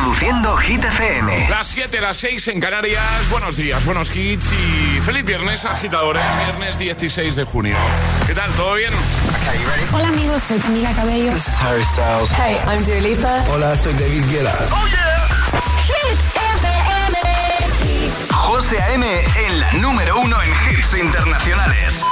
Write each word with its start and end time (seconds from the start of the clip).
Reproduciendo 0.00 0.56
Hit 0.56 0.82
FM. 0.82 1.50
Las 1.50 1.68
7, 1.68 2.00
las 2.00 2.16
6 2.16 2.48
en 2.48 2.60
Canarias. 2.60 3.04
Buenos 3.30 3.56
días, 3.56 3.84
buenos 3.84 4.10
hits 4.16 4.46
y 4.50 4.98
feliz 5.02 5.26
viernes, 5.26 5.66
agitadores. 5.66 6.22
Viernes 6.46 6.78
16 6.78 7.36
de 7.36 7.44
junio. 7.44 7.76
¿Qué 8.26 8.34
tal? 8.34 8.50
¿Todo 8.52 8.76
bien? 8.76 8.94
Hola 9.92 10.08
amigos, 10.08 10.42
soy 10.42 10.58
Camila 10.58 10.90
Cabello. 10.94 11.30
This 11.30 11.48
is 11.48 11.54
Harry 11.60 11.84
Styles. 11.84 12.30
Hey, 12.30 12.56
I'm 12.66 12.82
Dua 12.82 12.98
Lipa. 12.98 13.44
Hola, 13.50 13.76
soy 13.76 13.92
David 13.92 14.24
Guetta. 14.30 14.54
¡Oh, 14.70 14.86
yeah! 14.88 15.10
José 18.30 18.80
A.M. 18.80 19.06
en 19.06 19.60
la 19.60 19.72
número 19.74 20.18
uno 20.18 20.36
en 20.42 20.48
hits 20.48 20.94
internacionales. 20.94 22.02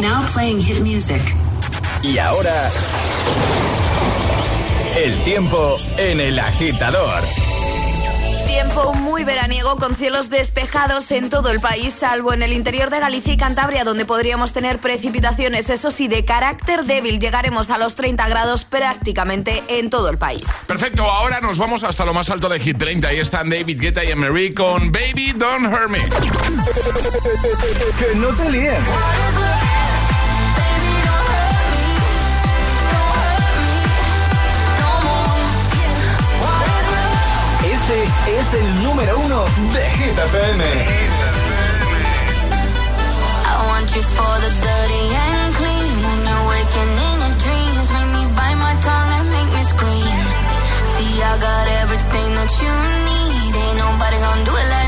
Now 0.00 0.24
playing 0.32 0.60
hit 0.60 0.80
music. 0.82 1.20
Y 2.02 2.18
ahora, 2.18 2.70
el 4.96 5.14
tiempo 5.24 5.76
en 5.98 6.20
el 6.20 6.38
agitador. 6.38 7.22
Tiempo 8.46 8.94
muy 8.94 9.24
veraniego 9.24 9.76
con 9.76 9.94
cielos 9.94 10.30
despejados 10.30 11.10
en 11.10 11.28
todo 11.28 11.50
el 11.50 11.60
país, 11.60 11.92
salvo 11.92 12.32
en 12.32 12.42
el 12.42 12.54
interior 12.54 12.88
de 12.88 12.98
Galicia 12.98 13.34
y 13.34 13.36
Cantabria, 13.36 13.84
donde 13.84 14.06
podríamos 14.06 14.52
tener 14.52 14.78
precipitaciones, 14.78 15.68
eso 15.68 15.90
sí, 15.90 16.08
de 16.08 16.24
carácter 16.24 16.84
débil. 16.84 17.18
Llegaremos 17.18 17.68
a 17.68 17.76
los 17.76 17.94
30 17.94 18.26
grados 18.28 18.64
prácticamente 18.64 19.62
en 19.68 19.90
todo 19.90 20.08
el 20.08 20.16
país. 20.16 20.48
Perfecto, 20.66 21.04
ahora 21.04 21.40
nos 21.40 21.58
vamos 21.58 21.84
hasta 21.84 22.06
lo 22.06 22.14
más 22.14 22.30
alto 22.30 22.48
de 22.48 22.58
Hit 22.58 22.78
30. 22.78 23.08
Ahí 23.08 23.18
están 23.18 23.50
David 23.50 23.78
Guetta 23.78 24.02
y 24.02 24.12
Emery 24.12 24.54
con 24.54 24.90
Baby 24.90 25.34
Don't 25.36 25.66
Hurt 25.66 25.90
Me. 25.90 25.98
Que 27.98 28.14
no 28.14 28.28
te 28.28 28.50
líen. 28.50 29.65
Es 38.26 38.54
el 38.54 38.82
número 38.82 39.18
uno 39.18 39.44
de 39.72 39.90
Hit 39.90 40.18
FM. 40.18 40.64
I 43.44 43.66
want 43.68 43.88
you 43.94 44.02
for 44.02 44.34
the 44.44 44.50
dirty 44.66 45.04
and 45.14 45.54
clean. 45.54 45.94
When 46.06 46.18
you're 46.26 46.46
waking 46.50 46.92
in 47.08 47.16
your 47.22 47.34
dreams, 47.44 47.86
make 47.94 48.10
me 48.16 48.22
bite 48.34 48.58
my 48.58 48.74
tongue 48.82 49.12
and 49.18 49.28
make 49.30 49.50
me 49.56 49.62
scream. 49.72 50.18
See, 50.94 51.22
I 51.22 51.38
got 51.38 51.66
everything 51.82 52.30
that 52.38 52.52
you 52.62 52.74
need. 53.08 53.52
Ain't 53.54 53.78
nobody 53.78 54.18
gonna 54.18 54.44
do 54.44 54.54
it 54.56 54.68
like 54.74 54.85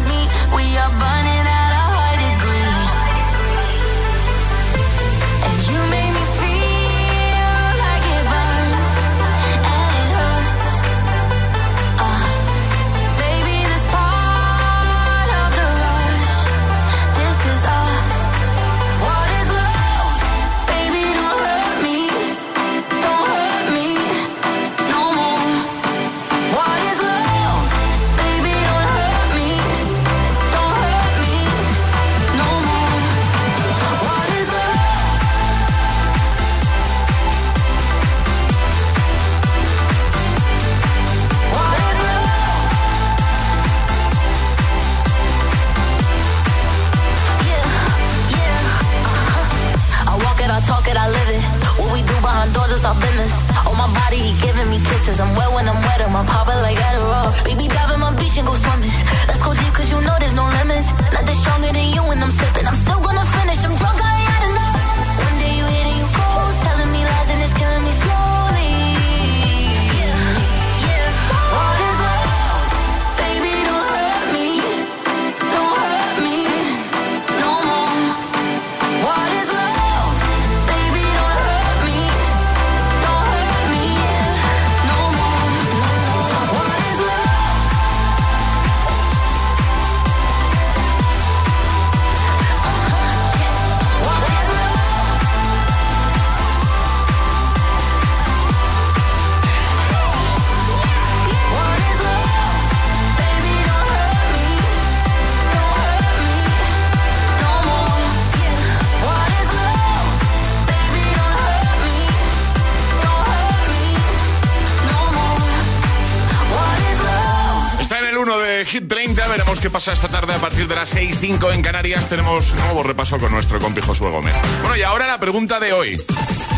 Qué 119.89 119.95
esta 119.95 120.09
tarde 120.09 120.35
a 120.35 120.39
partir 120.39 120.69
de 120.69 120.75
las 120.75 120.95
6.05 120.95 121.55
en 121.55 121.63
Canarias. 121.63 122.07
Tenemos 122.09 122.55
nuevo 122.57 122.83
repaso 122.83 123.19
con 123.19 123.33
nuestro 123.33 123.59
compi 123.59 123.81
Josué 123.81 124.11
Gómez. 124.11 124.37
Bueno, 124.61 124.77
y 124.77 124.83
ahora 124.83 125.07
la 125.07 125.19
pregunta 125.19 125.59
de 125.59 125.73
hoy. 125.73 126.03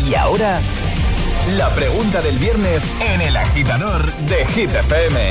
Y 0.05 0.15
ahora, 0.15 0.59
la 1.55 1.69
pregunta 1.69 2.21
del 2.21 2.37
viernes 2.39 2.83
en 2.99 3.21
el 3.21 3.37
agitador 3.37 4.05
de 4.27 4.45
Hit 4.47 4.73
FM. 4.73 5.29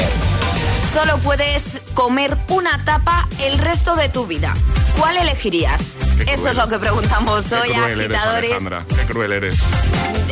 Solo 0.95 1.19
puedes 1.19 1.63
comer 1.93 2.39
una 2.49 2.83
tapa 2.87 3.29
el 3.39 3.59
resto 3.59 3.95
de 3.97 4.09
tu 4.09 4.27
vida. 4.27 4.55
¿Cuál 4.99 5.19
elegirías? 5.19 5.99
Qué 6.17 6.23
Eso 6.23 6.35
cruel. 6.37 6.51
es 6.53 6.57
lo 6.57 6.69
que 6.69 6.79
preguntamos 6.79 7.45
Qué 7.45 7.55
hoy, 7.55 7.71
cruel 7.71 8.01
eres, 8.01 8.17
agitadores. 8.17 8.51
Alejandra. 8.53 8.85
Qué 8.97 9.05
cruel 9.13 9.33
eres. 9.33 9.57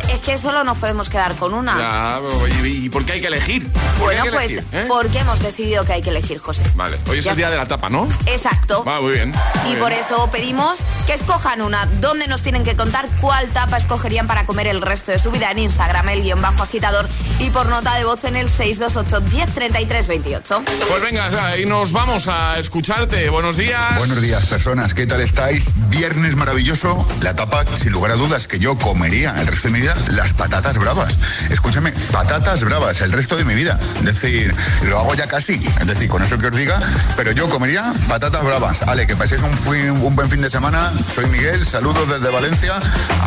Es 0.09 0.21
que 0.21 0.39
solo 0.39 0.65
nos 0.65 0.79
podemos 0.79 1.09
quedar 1.09 1.35
con 1.37 1.55
una. 1.55 1.77
Ya, 1.79 2.21
¿y, 2.65 2.87
y 2.87 2.89
por 2.89 3.05
qué 3.05 3.13
hay 3.15 3.21
que 3.21 3.27
elegir? 3.29 3.67
¿Por 3.71 4.11
qué 4.11 4.21
Bueno, 4.21 4.25
pues 4.33 4.51
elegir, 4.51 4.65
eh? 4.73 4.85
porque 4.89 5.19
hemos 5.19 5.39
decidido 5.41 5.85
que 5.85 5.93
hay 5.93 6.03
que 6.03 6.11
elegir, 6.11 6.39
José. 6.39 6.65
Vale, 6.75 6.99
hoy 7.09 7.19
es 7.19 7.25
Ya 7.25 7.33
el 7.33 7.37
día 7.37 7.47
está. 7.47 7.51
de 7.53 7.57
la 7.63 7.69
tapa, 7.69 7.89
¿no? 7.91 8.09
Exacto. 8.27 8.85
Va, 8.85 9.01
muy 9.01 9.13
bien. 9.13 9.33
Y 9.71 9.77
por 9.77 9.93
eso 9.93 10.29
pedimos 10.31 10.79
que 11.07 11.13
escojan 11.15 11.61
una. 11.63 11.87
¿Dónde 12.01 12.27
nos 12.27 12.43
tienen 12.43 12.65
que 12.65 12.75
contar 12.77 13.07
cuál 13.21 13.49
tapa 13.49 13.77
escogerían 13.77 14.27
para 14.27 14.47
comer 14.47 14.67
el 14.67 14.81
resto 14.83 15.13
de 15.13 15.19
su 15.19 15.31
vida? 15.31 15.51
En 15.51 15.59
Instagram, 15.59 16.09
el 16.09 16.23
guion 16.23 16.41
bajo 16.41 16.63
agitador. 16.63 17.09
Y 17.39 17.51
por 17.51 17.67
nota 17.67 17.95
de 17.97 18.05
voz 18.05 18.25
en 18.25 18.37
el 18.37 18.49
628 18.49 19.21
1033 19.31 20.07
28. 20.09 20.63
Pues 20.89 21.03
venga, 21.03 21.47
ahí 21.49 21.67
nos 21.67 21.93
vamos 21.93 22.29
a 22.29 22.59
escucharte. 22.59 23.29
Buenos 23.31 23.57
días. 23.57 23.97
Buenos 23.99 24.21
días, 24.21 24.47
personas. 24.47 24.95
¿Qué 24.95 25.07
tal 25.07 25.21
estáis? 25.21 25.89
Viernes 25.91 26.35
maravilloso. 26.35 27.07
La 27.21 27.35
tapa, 27.37 27.65
sin 27.77 27.93
lugar 27.93 28.13
a 28.13 28.15
dudas, 28.17 28.49
que 28.49 28.59
yo 28.59 28.77
comería 28.79 29.35
el 29.41 29.47
resto 29.47 29.69
de 29.69 29.73
mi 29.75 29.81
vida, 29.81 29.97
las 30.13 30.33
patatas 30.33 30.79
bravas. 30.79 31.19
Escúchame, 31.51 31.93
patatas 32.13 32.65
bravas 32.65 33.01
el 33.01 33.13
resto 33.13 33.37
de 33.37 33.45
mi 33.45 33.55
vida. 33.55 33.79
Es 33.97 34.05
decir, 34.05 34.55
lo 34.89 34.99
hago 35.01 35.15
ya 35.15 35.27
casi. 35.27 35.55
Es 35.81 35.87
decir, 35.87 36.09
con 36.09 36.23
eso 36.23 36.39
que 36.39 36.47
os 36.47 36.57
diga, 36.57 36.81
pero 37.17 37.33
yo 37.33 37.49
comería 37.49 37.93
patatas 38.09 38.43
bravas. 38.45 38.83
Ale, 38.83 39.07
que 39.07 39.17
paséis 39.17 39.43
un, 39.43 40.15
buen 40.17 40.31
fin 40.31 40.41
de 40.43 40.51
semana. 40.51 40.93
Soy 41.15 41.27
Miguel, 41.27 41.65
saludos 41.65 42.09
desde 42.09 42.31
Valencia. 42.31 42.75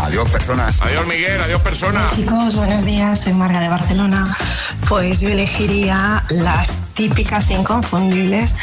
Adiós, 0.01 0.30
personas. 0.30 0.81
Adiós, 0.81 1.06
Miguel. 1.07 1.42
Adiós, 1.42 1.62
persona. 1.62 2.07
Chicos, 2.16 2.56
buenos 2.56 2.86
días, 2.86 3.22
soy 3.22 3.34
Marga 3.34 3.60
de 3.60 3.69
Barcelona. 3.69 4.28
Pues 4.88 5.22
yo 5.22 5.30
elegiría 5.30 6.24
las 6.30 6.92
típicas 6.94 7.50
e 7.50 7.54
inconfundibles 7.54 8.56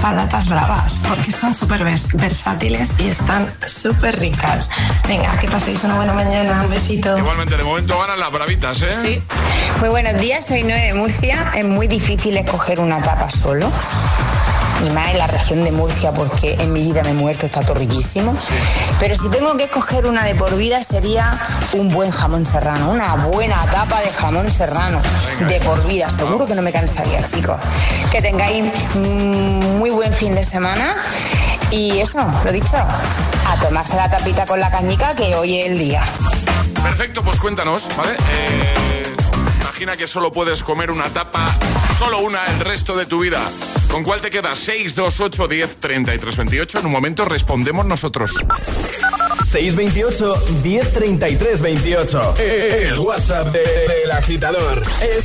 patatas 0.00 0.48
bravas, 0.48 1.00
porque 1.08 1.32
son 1.32 1.54
súper 1.54 1.80
vers- 1.84 2.12
versátiles 2.14 3.00
y 3.00 3.08
están 3.08 3.50
súper 3.66 4.18
ricas. 4.18 4.68
Venga, 5.08 5.36
que 5.38 5.48
paséis 5.48 5.82
una 5.84 5.96
buena 5.96 6.12
mañana, 6.12 6.62
un 6.62 6.70
besito. 6.70 7.16
Igualmente, 7.16 7.53
de 7.56 7.64
momento 7.64 7.98
ganan 7.98 8.18
las 8.18 8.32
bravitas, 8.32 8.82
¿eh? 8.82 8.96
Sí. 9.02 9.22
Muy 9.80 9.88
buenos 9.88 10.20
días, 10.20 10.46
soy 10.46 10.62
Noé 10.62 10.86
de 10.86 10.94
Murcia. 10.94 11.52
Es 11.54 11.64
muy 11.64 11.86
difícil 11.86 12.36
escoger 12.36 12.80
una 12.80 13.00
tapa 13.00 13.28
solo. 13.30 13.70
Y 14.84 14.90
más 14.90 15.10
en 15.10 15.18
la 15.18 15.26
región 15.26 15.64
de 15.64 15.72
Murcia, 15.72 16.12
porque 16.12 16.56
en 16.58 16.72
mi 16.72 16.82
vida 16.82 17.02
me 17.02 17.10
he 17.10 17.14
muerto, 17.14 17.46
está 17.46 17.62
todo 17.62 17.74
riquísimo. 17.74 18.36
Pero 18.98 19.14
si 19.14 19.28
tengo 19.30 19.56
que 19.56 19.64
escoger 19.64 20.06
una 20.06 20.24
de 20.24 20.34
por 20.34 20.56
vida 20.56 20.82
sería 20.82 21.32
un 21.72 21.90
buen 21.90 22.10
jamón 22.10 22.46
serrano, 22.46 22.90
una 22.90 23.14
buena 23.14 23.64
tapa 23.66 24.00
de 24.00 24.12
jamón 24.12 24.50
serrano 24.50 25.00
de 25.48 25.60
por 25.60 25.86
vida. 25.86 26.08
Seguro 26.08 26.46
que 26.46 26.54
no 26.54 26.62
me 26.62 26.72
cansaría, 26.72 27.22
chicos. 27.22 27.56
Que 28.10 28.20
tengáis 28.20 28.64
muy 28.94 29.90
buen 29.90 30.12
fin 30.12 30.34
de 30.34 30.44
semana 30.44 30.96
y 31.70 31.98
eso, 31.98 32.18
lo 32.44 32.52
dicho, 32.52 32.76
a 32.76 33.60
tomarse 33.60 33.96
la 33.96 34.10
tapita 34.10 34.46
con 34.46 34.60
la 34.60 34.70
cañica 34.70 35.14
que 35.14 35.34
hoy 35.34 35.60
es 35.60 35.66
el 35.68 35.78
día. 35.78 36.02
Perfecto, 36.82 37.22
pues 37.22 37.38
cuéntanos, 37.40 37.88
¿vale? 37.96 38.12
Eh, 38.12 39.16
imagina 39.60 39.96
que 39.96 40.06
solo 40.06 40.32
puedes 40.32 40.62
comer 40.62 40.90
una 40.90 41.08
tapa, 41.12 41.50
solo 41.98 42.20
una 42.20 42.44
el 42.46 42.60
resto 42.60 42.96
de 42.96 43.06
tu 43.06 43.20
vida. 43.20 43.40
¿Con 43.94 44.02
cuál 44.02 44.20
te 44.20 44.28
quedas? 44.28 44.58
6, 44.58 44.96
2, 44.96 45.20
8, 45.20 45.46
10, 45.46 45.76
33, 45.76 46.36
28. 46.36 46.78
En 46.80 46.86
un 46.86 46.90
momento 46.90 47.24
respondemos 47.26 47.86
nosotros. 47.86 48.32
628 49.46 50.34
1033 50.64 51.60
28. 51.62 52.34
El 52.40 52.98
WhatsApp 52.98 53.52
del 53.52 54.10
agitador. 54.10 54.82
Es, 55.00 55.24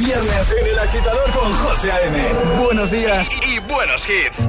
viernes 0.00 0.52
en 0.60 0.66
el 0.66 0.78
agitador 0.80 1.30
con 1.30 1.52
José 1.54 1.92
A.M. 1.92 2.64
Buenos 2.64 2.90
días 2.90 3.28
y 3.46 3.60
buenos 3.60 4.04
hits. 4.08 4.48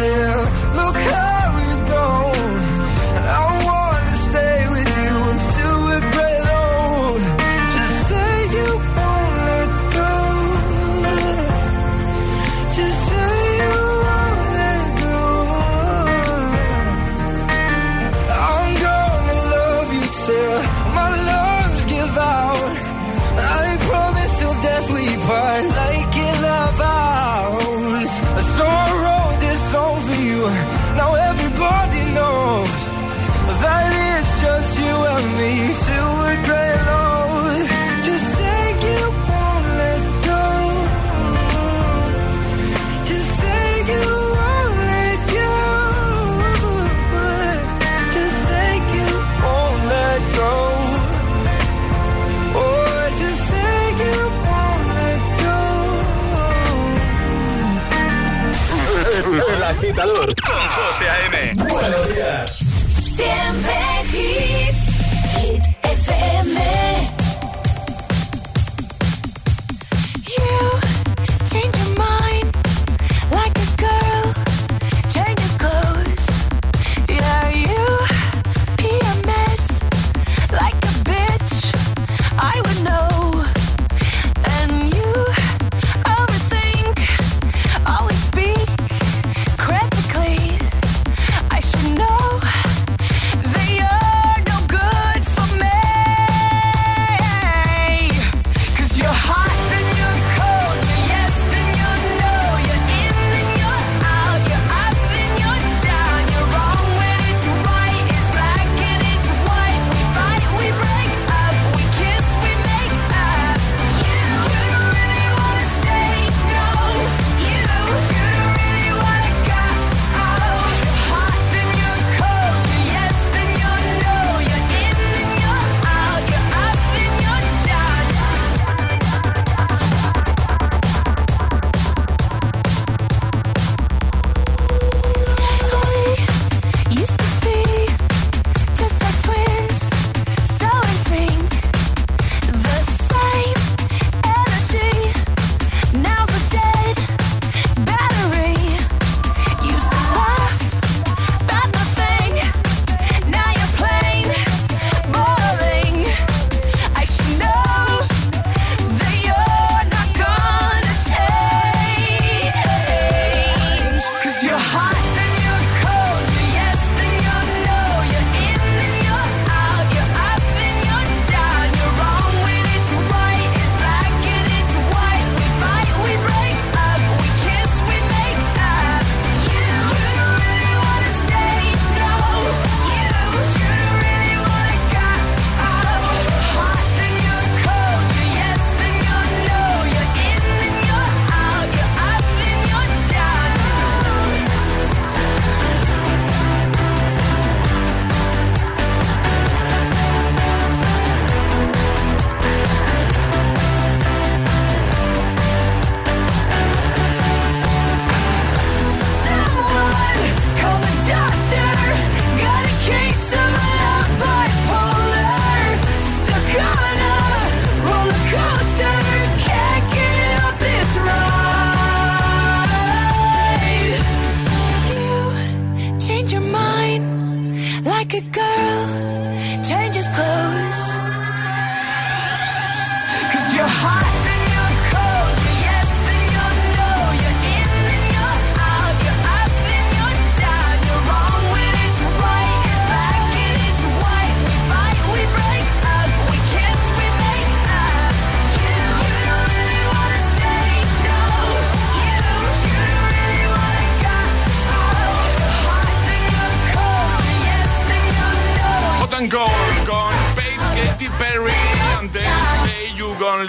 Yeah. 0.00 0.49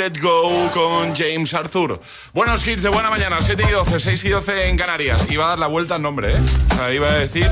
Let 0.01 0.19
Go 0.19 0.71
con 0.73 1.15
James 1.15 1.53
Arthur. 1.53 2.01
Buenos 2.33 2.65
hits 2.65 2.81
de 2.81 2.89
buena 2.89 3.11
mañana, 3.11 3.39
7 3.39 3.63
y 3.69 3.71
12, 3.71 3.99
6 3.99 4.25
y 4.25 4.29
12 4.29 4.69
en 4.69 4.75
Canarias. 4.75 5.27
Iba 5.29 5.45
a 5.45 5.49
dar 5.49 5.59
la 5.59 5.67
vuelta 5.67 5.93
al 5.93 6.01
nombre, 6.01 6.31
¿eh? 6.31 6.39
O 6.71 6.75
sea, 6.75 6.91
iba 6.91 7.07
a 7.07 7.19
decir 7.19 7.47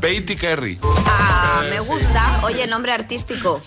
Katy 0.00 0.36
Kerry. 0.36 0.78
Ah, 1.06 1.62
me 1.68 1.78
gusta. 1.80 2.40
Oye, 2.42 2.66
nombre 2.66 2.92
artístico. 2.92 3.60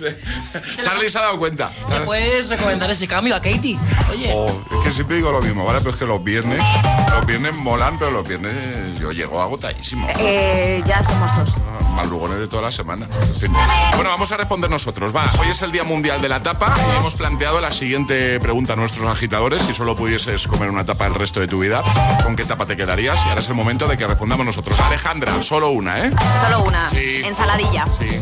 Charlie 0.84 1.10
se 1.10 1.18
ha 1.20 1.22
dado 1.22 1.38
cuenta. 1.40 1.72
¿Te 1.90 2.00
puedes 2.02 2.50
recomendar 2.50 2.90
ese 2.90 3.08
cambio 3.08 3.36
a 3.36 3.42
Katie? 3.42 3.78
Oye. 4.12 4.32
Oh, 4.34 4.50
es 4.72 4.80
que 4.84 4.92
siempre 4.92 5.18
digo 5.18 5.32
lo 5.32 5.42
mismo, 5.42 5.66
¿vale? 5.66 5.80
Pero 5.80 5.92
es 5.92 5.98
que 5.98 6.06
los 6.06 6.24
viernes, 6.24 6.60
los 7.12 7.26
viernes 7.26 7.56
molan, 7.56 7.98
pero 8.00 8.12
los 8.12 8.28
viernes 8.28 9.00
yo 9.00 9.12
llego 9.12 9.42
agotadísimo. 9.42 10.08
Eh, 10.18 10.82
ya 10.86 11.04
somos 11.04 11.36
dos. 11.38 11.58
Ah, 11.58 11.92
Malrugones 11.96 12.40
de 12.40 12.48
toda 12.48 12.64
la 12.64 12.72
semana. 12.72 13.06
En 13.06 13.40
fin. 13.40 13.54
Bueno, 13.96 14.10
vamos 14.10 14.32
a 14.32 14.38
responder 14.38 14.70
nosotros. 14.70 15.16
Va, 15.16 15.32
hoy 15.40 15.48
es 15.50 15.62
el 15.62 15.72
Día 15.72 15.84
Mundial 15.84 16.22
de 16.22 16.30
la 16.30 16.42
Tapa 16.42 16.74
y 16.94 16.98
hemos 16.98 17.16
planteado 17.16 17.62
la 17.62 17.72
siguiente 17.72 18.40
pregunta 18.40 18.74
a 18.74 18.76
nuestros 18.76 19.08
agitadores. 19.08 19.62
Si 19.62 19.74
solo 19.74 19.96
pudieses 19.96 20.48
comer 20.48 20.70
una 20.70 20.86
tapa 20.86 21.06
el 21.06 21.14
resto 21.14 21.40
de 21.40 21.48
tu 21.48 21.60
vida, 21.60 21.84
¿con 22.24 22.36
qué 22.36 22.46
tapa 22.46 22.66
te 22.66 22.76
quedarías? 22.76 23.24
Y 23.26 23.30
ahora 23.30 23.42
es 23.42 23.48
el 23.48 23.54
momento 23.56 23.88
de 23.88 23.98
que 23.98 24.08
respondamos 24.08 24.46
nosotros. 24.46 24.80
Alejandra, 24.80 25.42
solo 25.44 25.70
una, 25.70 26.00
¿eh? 26.06 26.12
Solo 26.42 26.64
una. 26.64 26.90
Sí. 26.90 27.22
Ensaladilla. 27.26 27.86
Sí. 28.00 28.22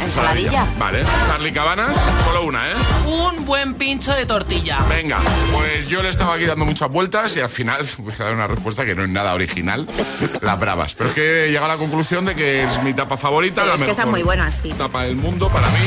Ensaladilla. 0.00 0.66
Vale. 0.78 1.04
Charlie 1.26 1.52
Cabanas, 1.52 1.96
solo 2.24 2.44
una, 2.44 2.68
¿eh? 2.70 2.74
Un 3.06 3.44
buen 3.44 3.74
pincho 3.74 4.12
de 4.14 4.26
tortilla. 4.26 4.78
Venga, 4.88 5.18
pues 5.52 5.88
yo 5.88 6.02
le 6.02 6.08
estaba 6.08 6.34
aquí 6.34 6.44
dando 6.44 6.64
muchas 6.64 6.90
vueltas 6.90 7.36
y 7.36 7.40
al 7.40 7.50
final 7.50 7.86
voy 7.98 8.12
a 8.18 8.24
dar 8.24 8.34
una 8.34 8.46
respuesta 8.46 8.84
que 8.84 8.94
no 8.94 9.02
es 9.02 9.08
nada 9.08 9.34
original. 9.34 9.88
Las 10.40 10.58
bravas. 10.58 10.94
Pero 10.94 11.10
es 11.10 11.14
que 11.14 11.48
llega 11.50 11.64
a 11.64 11.68
la 11.68 11.76
conclusión 11.76 12.24
de 12.24 12.34
que 12.34 12.62
es 12.64 12.82
mi 12.82 12.94
tapa 12.94 13.16
favorita. 13.16 13.62
Pero 13.62 13.68
la 13.68 13.74
es 13.74 13.80
que 13.80 13.86
mejor 13.86 13.98
están 13.98 14.10
muy 14.10 14.22
buenas, 14.22 14.54
sí. 14.62 14.70
Tapa 14.76 15.02
del 15.04 15.16
mundo 15.16 15.48
para 15.48 15.68
mí 15.68 15.78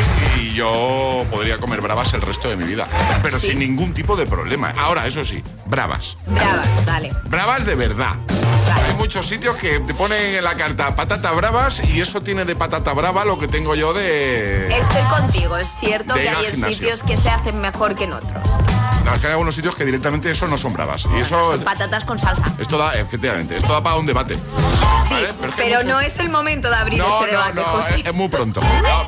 y 0.41 0.53
yo 0.53 1.25
podría 1.32 1.58
comer 1.58 1.82
bravas 1.82 2.13
el 2.13 2.22
resto 2.22 2.50
de 2.50 2.58
mi 2.58 2.65
vida. 2.65 2.88
Pero 3.24 3.39
Sí. 3.39 3.48
sin 3.51 3.60
ningún 3.60 3.94
tipo 3.94 4.15
de 4.15 4.25
problema. 4.25 4.74
Ahora, 4.77 5.08
eso 5.08 5.24
sí, 5.25 5.41
bravas. 5.65 6.18
Bravas, 6.27 6.86
vale. 6.86 7.12
Bravas 7.25 7.65
de 7.65 7.75
verdad. 7.75 8.15
Vale. 8.27 8.88
Hay 8.89 8.94
muchos 8.96 9.25
sitios 9.27 9.56
que 9.58 9.80
te 9.80 9.94
ponen 9.94 10.36
en 10.36 10.44
la 10.44 10.56
carta 10.56 10.96
patata 10.96 11.32
bravas 11.32 11.82
y 11.89 12.01
eso 12.01 12.22
tiene 12.22 12.46
de 12.46 12.56
patata 12.56 12.94
brava 12.94 13.25
lo 13.25 13.39
que 13.39 13.48
tengo 13.48 13.75
yo 13.75 13.94
de... 13.94 14.00
Estoy 14.01 15.03
contigo, 15.03 15.58
es 15.58 15.72
cierto 15.79 16.13
que 16.15 16.29
hay 16.29 16.55
sitios 16.55 17.03
que 17.03 17.17
se 17.17 17.29
hacen 17.29 17.60
mejor 17.60 17.96
que 17.96 18.05
en 18.05 18.13
otros. 18.13 18.41
No, 19.05 19.15
es 19.15 19.20
que 19.20 19.27
hay 19.27 19.31
algunos 19.31 19.55
sitios 19.55 19.75
que 19.75 19.84
directamente 19.84 20.29
eso 20.29 20.48
no 20.48 20.58
son 20.60 20.74
bravas. 20.74 21.08
Y 21.17 21.22
eso... 21.22 21.51
Son 21.51 21.63
patatas 21.63 22.03
con 22.03 22.20
salsa. 22.20 22.46
Esto 22.60 22.77
da, 22.77 22.93
efectivamente, 22.93 23.58
esto 23.58 23.74
da 23.74 23.81
para 23.81 23.96
un 23.96 24.05
debate. 24.05 24.36
Sí, 24.36 24.41
¿Vale? 25.15 25.34
Pero 25.39 25.50
es 25.50 25.55
que 25.55 25.62
pero 25.63 25.75
mucho- 25.77 25.88
no 25.88 26.00
es 26.01 26.20
el 26.20 26.29
momento 26.29 26.70
de 26.70 26.75
abrir 26.75 27.00
No, 27.00 27.05
este 27.05 27.25
no, 27.25 27.39
debate, 27.39 27.55
no, 27.55 27.63
José. 27.63 27.96
es, 28.01 28.05
es 28.05 28.13
muy 28.13 28.29
pronto. 28.29 28.62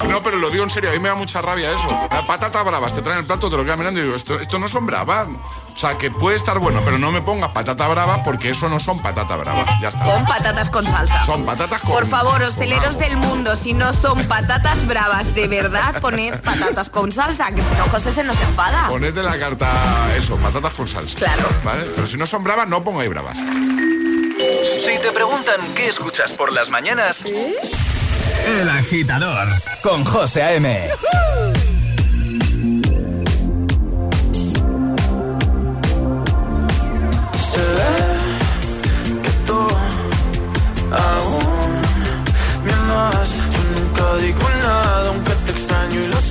No, 0.10 0.24
pero 0.24 0.38
lo 0.40 0.50
digo 0.50 0.64
en 0.64 0.70
serio, 0.72 0.90
a 0.90 0.94
mí 0.94 1.00
me 1.00 1.10
da 1.10 1.16
mucha 1.16 1.42
rabia 1.42 1.72
eso. 1.72 1.88
La 2.10 2.26
patata 2.26 2.64
bravas, 2.64 2.94
te 2.96 3.02
traen 3.04 3.20
el 3.20 3.26
plato, 3.26 3.50
te 3.52 3.56
lo 3.58 3.64
quedan 3.64 3.78
mirando 3.80 4.00
y 4.00 4.04
digo, 4.04 4.16
esto, 4.16 4.40
esto 4.40 4.58
no 4.58 4.68
son 4.68 4.88
bravas. 4.88 5.28
O 5.74 5.78
sea, 5.78 5.98
que 5.98 6.12
puede 6.12 6.38
estar 6.38 6.60
bueno, 6.60 6.82
pero 6.86 6.98
no 7.00 7.12
me 7.12 7.22
pongas 7.22 7.50
patata 7.50 7.88
brava 7.88 8.22
porque 8.24 8.50
eso 8.52 8.70
no 8.70 8.80
son 8.80 9.02
patata 9.02 9.36
brava. 9.36 9.66
Ya 9.82 9.90
está. 9.90 10.04
Con 10.04 10.26
patatas 10.26 10.70
con 10.70 10.86
salsa. 10.86 11.24
Son 11.26 11.44
patatas 11.46 11.82
con 11.82 11.92
Por 11.92 12.08
favor, 12.08 12.44
hosteleros 12.44 12.98
del 13.00 13.18
mundo, 13.18 13.56
si 13.56 13.74
no 13.74 13.92
son 13.92 14.24
patatas 14.26 14.86
bravas, 14.86 15.34
de 15.34 15.48
verdad 15.48 16.00
poned 16.00 16.40
patatas 16.42 16.90
con 16.90 17.12
salsa, 17.12 17.48
que 17.54 17.62
si 17.62 17.76
no 17.76 17.86
José 17.86 18.12
se 18.12 18.24
nos 18.24 18.40
enfada. 18.42 18.88
Poned 18.90 19.14
de 19.14 19.24
la 19.24 19.38
carta 19.40 19.68
eso, 20.16 20.38
patatas 20.38 20.74
con 20.74 20.88
salsa. 20.88 21.18
Claro. 21.18 21.44
¿Vale? 21.64 21.84
Pero 21.96 22.08
si 22.08 22.18
no 22.18 22.28
son 22.28 22.44
bravas, 22.44 22.68
no 22.68 22.84
pongáis 22.84 23.10
bravas. 23.10 23.38
Si 23.38 25.00
te 25.00 25.12
preguntan 25.12 25.74
qué 25.76 25.88
escuchas 25.90 26.34
por 26.34 26.52
las 26.52 26.70
mañanas, 26.70 27.24
El 27.26 28.70
agitador 28.70 29.48
con 29.82 30.04
José 30.06 30.44
A.M. 30.44 30.90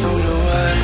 tu 0.00 0.08
lugar. 0.08 0.81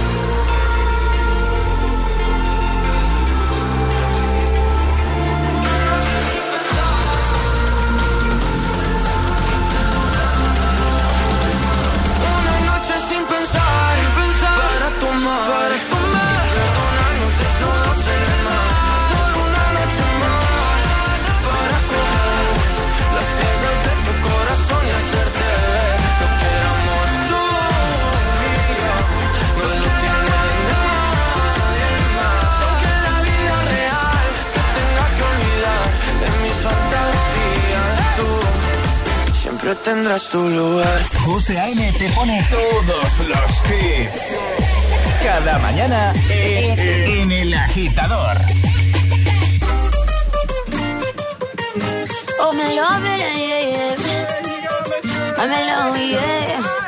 Tendrás 39.77 40.29
tu 40.31 40.49
lugar. 40.49 41.03
José 41.25 41.59
A.M. 41.61 41.93
te 41.99 42.09
pone 42.11 42.45
todos 42.51 43.19
los 43.29 43.51
hits. 43.71 44.39
Cada 45.23 45.59
mañana 45.59 46.13
en, 46.31 46.79
en 46.79 47.33
el 47.33 47.55
agitador. 47.55 48.37
Oh, 52.41 52.53
me 52.53 52.75
love 52.75 53.05
it, 53.05 53.19
yeah, 53.19 53.61
yeah. 53.71 54.19
I'm 55.37 55.51
alone, 55.51 56.11
yeah. 56.11 56.88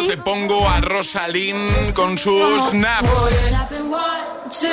momento 0.00 0.14
te 0.14 0.22
pongo 0.22 0.68
a 0.68 0.80
Rosalind 0.80 1.92
con 1.94 2.18
su 2.18 2.32
Snap. 2.70 3.04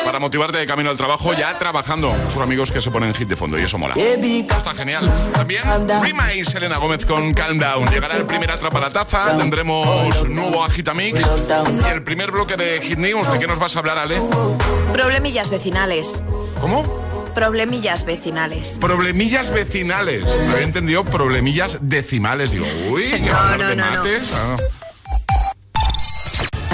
Para 0.03 0.19
motivarte 0.19 0.57
de 0.57 0.65
camino 0.65 0.89
al 0.89 0.97
trabajo, 0.97 1.33
ya 1.33 1.57
trabajando. 1.57 2.13
Sus 2.29 2.41
amigos 2.41 2.71
que 2.71 2.81
se 2.81 2.89
ponen 2.89 3.13
hit 3.13 3.27
de 3.27 3.35
fondo 3.35 3.59
y 3.59 3.63
eso 3.63 3.77
mola. 3.77 3.95
Está 3.95 4.73
genial. 4.73 5.11
También 5.33 5.63
Rima 6.01 6.33
y 6.33 6.43
Selena 6.43 6.77
Gómez 6.77 7.05
con 7.05 7.33
Calm 7.33 7.59
Down. 7.59 7.89
Llegará 7.89 8.15
el 8.17 8.25
primer 8.25 8.51
Atrapa 8.51 8.79
la 8.79 8.89
Taza. 8.89 9.37
Tendremos 9.37 10.27
nuevo 10.27 10.63
Agitamix. 10.63 11.19
Y 11.19 11.91
el 11.91 12.03
primer 12.03 12.31
bloque 12.31 12.57
de 12.57 12.81
Hit 12.81 12.97
News. 12.97 13.31
¿De 13.31 13.39
qué 13.39 13.47
nos 13.47 13.59
vas 13.59 13.75
a 13.75 13.79
hablar, 13.79 13.97
Ale? 13.97 14.19
Problemillas 14.91 15.49
vecinales. 15.49 16.21
¿Cómo? 16.59 17.05
Problemillas 17.35 18.03
vecinales. 18.03 18.79
Problemillas 18.81 19.53
vecinales. 19.53 20.25
Me 20.39 20.53
había 20.53 20.63
entendido 20.63 21.05
problemillas 21.05 21.77
decimales. 21.81 22.49
Digo, 22.49 22.65
uy, 22.89 23.03
que 23.03 23.29
va 23.29 23.37
a 23.37 23.53
hablar 23.53 23.59
no, 23.59 23.69
de 23.69 23.75
no, 23.75 23.85
no. 23.85 23.97
mates. 23.97 24.23
Ah. 24.33 24.55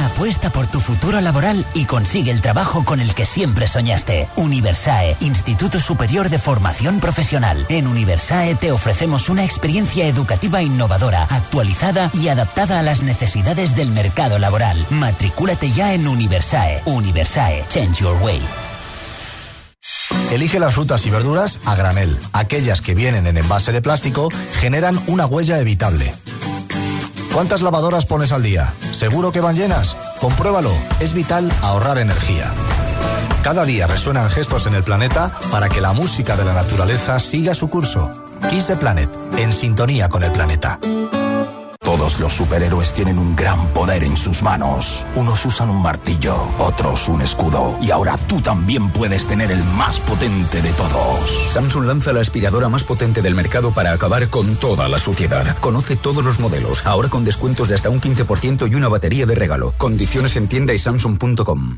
Apuesta 0.05 0.51
por 0.51 0.67
tu 0.67 0.79
futuro 0.79 1.21
laboral 1.21 1.65
y 1.73 1.85
consigue 1.85 2.31
el 2.31 2.41
trabajo 2.41 2.83
con 2.83 2.99
el 2.99 3.15
que 3.15 3.25
siempre 3.25 3.67
soñaste. 3.67 4.27
Universae, 4.35 5.15
Instituto 5.21 5.79
Superior 5.79 6.29
de 6.29 6.39
Formación 6.39 6.99
Profesional. 6.99 7.65
En 7.69 7.87
Universae 7.87 8.55
te 8.55 8.71
ofrecemos 8.71 9.29
una 9.29 9.45
experiencia 9.45 10.05
educativa 10.07 10.61
innovadora, 10.61 11.23
actualizada 11.23 12.11
y 12.13 12.27
adaptada 12.27 12.79
a 12.79 12.83
las 12.83 13.01
necesidades 13.01 13.75
del 13.75 13.91
mercado 13.91 14.39
laboral. 14.39 14.85
Matricúlate 14.89 15.71
ya 15.71 15.93
en 15.93 16.07
Universae. 16.07 16.81
Universae, 16.85 17.65
Change 17.69 18.01
Your 18.01 18.21
Way. 18.21 18.41
Elige 20.31 20.59
las 20.59 20.73
frutas 20.73 21.05
y 21.05 21.11
verduras 21.11 21.59
a 21.65 21.75
granel. 21.75 22.17
Aquellas 22.33 22.81
que 22.81 22.95
vienen 22.95 23.27
en 23.27 23.37
envase 23.37 23.71
de 23.71 23.81
plástico 23.81 24.29
generan 24.59 24.99
una 25.07 25.25
huella 25.25 25.59
evitable. 25.59 26.13
¿Cuántas 27.33 27.63
lavadoras 27.63 28.05
pones 28.05 28.31
al 28.31 28.43
día? 28.43 28.71
¿Seguro 28.91 29.31
que 29.31 29.41
van 29.41 29.55
llenas? 29.55 29.97
Compruébalo. 30.21 30.71
Es 30.99 31.13
vital 31.13 31.51
ahorrar 31.63 31.97
energía. 31.97 32.51
Cada 33.41 33.65
día 33.65 33.87
resuenan 33.87 34.29
gestos 34.29 34.67
en 34.67 34.75
el 34.75 34.83
planeta 34.83 35.31
para 35.51 35.67
que 35.67 35.81
la 35.81 35.93
música 35.93 36.37
de 36.37 36.45
la 36.45 36.53
naturaleza 36.53 37.19
siga 37.19 37.55
su 37.55 37.71
curso. 37.71 38.11
Kiss 38.51 38.67
the 38.67 38.77
Planet, 38.77 39.09
en 39.39 39.51
sintonía 39.51 40.09
con 40.09 40.23
el 40.23 40.31
planeta. 40.31 40.79
Todos 41.95 42.19
los 42.19 42.33
superhéroes 42.33 42.91
tienen 42.95 43.19
un 43.19 43.35
gran 43.35 43.67
poder 43.67 44.03
en 44.03 44.17
sus 44.17 44.41
manos. 44.41 45.05
Unos 45.15 45.45
usan 45.45 45.69
un 45.69 45.79
martillo, 45.79 46.35
otros 46.57 47.07
un 47.07 47.21
escudo. 47.21 47.77
Y 47.83 47.91
ahora 47.91 48.17
tú 48.27 48.41
también 48.41 48.89
puedes 48.89 49.27
tener 49.27 49.51
el 49.51 49.63
más 49.77 49.99
potente 49.99 50.59
de 50.59 50.71
todos. 50.71 51.51
Samsung 51.51 51.85
lanza 51.85 52.11
la 52.11 52.21
aspiradora 52.21 52.67
más 52.67 52.83
potente 52.83 53.21
del 53.21 53.35
mercado 53.35 53.69
para 53.69 53.91
acabar 53.91 54.27
con 54.29 54.55
toda 54.55 54.87
la 54.87 54.97
suciedad. 54.97 55.55
Conoce 55.59 55.95
todos 55.95 56.25
los 56.25 56.39
modelos, 56.39 56.83
ahora 56.83 57.09
con 57.09 57.25
descuentos 57.25 57.69
de 57.69 57.75
hasta 57.75 57.91
un 57.91 58.01
15% 58.01 58.71
y 58.71 58.73
una 58.73 58.87
batería 58.87 59.27
de 59.27 59.35
regalo. 59.35 59.75
Condiciones 59.77 60.35
en 60.35 60.47
tienda 60.47 60.73
y 60.73 60.79
samsung.com. 60.79 61.77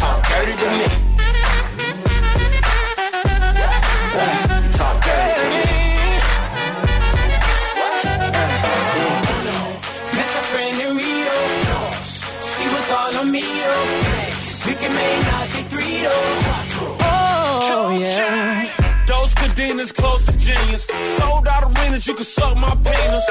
Talk 0.00 0.20
dirty 0.28 0.54
to 0.62 0.68
me. 0.78 0.88
Talk 4.78 4.96
dirty 5.04 5.32
to 5.40 5.46
me. 5.50 5.64
She 12.54 12.64
was 12.64 12.90
all 12.90 13.16
on 13.20 13.30
me. 13.32 13.42
Yeah. 18.00 18.70
Those 19.06 19.34
cadenas 19.34 19.92
close 19.92 20.24
to 20.26 20.36
genius. 20.36 20.86
Sold 21.16 21.48
out 21.48 21.64
arenas, 21.64 22.06
you 22.06 22.14
can 22.14 22.24
suck 22.24 22.56
my 22.56 22.74
penis. 22.84 23.24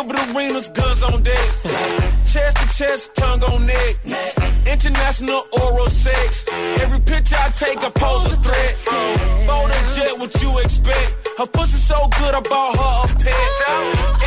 Gilbert 0.00 0.34
Arenas, 0.34 0.68
guns 0.68 1.02
on 1.02 1.22
deck. 1.22 1.48
chest 2.32 2.56
to 2.56 2.66
chest, 2.74 3.14
tongue 3.14 3.44
on 3.44 3.66
neck. 3.66 3.96
International 4.66 5.44
oral 5.60 5.90
sex. 5.90 6.48
Every 6.80 7.00
picture 7.00 7.36
I 7.38 7.50
take, 7.50 7.84
I 7.84 7.90
pose 7.90 8.32
a 8.32 8.36
threat. 8.38 8.76
Bold 9.46 9.70
and 9.70 9.86
jet, 9.94 10.18
what 10.18 10.32
you 10.40 10.58
expect? 10.60 11.28
Her 11.36 11.46
pussy 11.46 11.76
so 11.76 12.08
good, 12.16 12.34
I 12.34 12.40
bought 12.40 12.76
her 12.80 13.12
a 13.12 13.24
pet. 13.24 13.48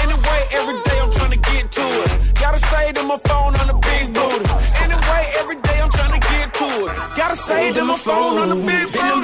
Anyway, 0.03 0.41
every 0.59 0.77
day 0.85 0.97
I'm 1.01 1.11
trying 1.11 1.31
to 1.31 1.41
get 1.49 1.71
to 1.71 1.85
it. 2.03 2.35
Gotta 2.39 2.59
say 2.59 2.91
to 2.91 3.03
my 3.05 3.17
phone 3.25 3.55
on 3.55 3.65
the 3.65 3.77
big 3.89 4.13
booty. 4.13 4.45
Anyway, 4.85 5.23
every 5.39 5.59
day 5.59 5.81
I'm 5.81 5.89
trying 5.89 6.13
to 6.13 6.21
get 6.33 6.53
to 6.53 6.69
it. 6.85 7.17
Gotta 7.17 7.35
say 7.35 7.73
to 7.73 7.83
my 7.83 7.97
phone 7.97 8.37
on 8.37 8.49
the 8.49 8.59
big 8.67 8.93
booty 8.93 9.23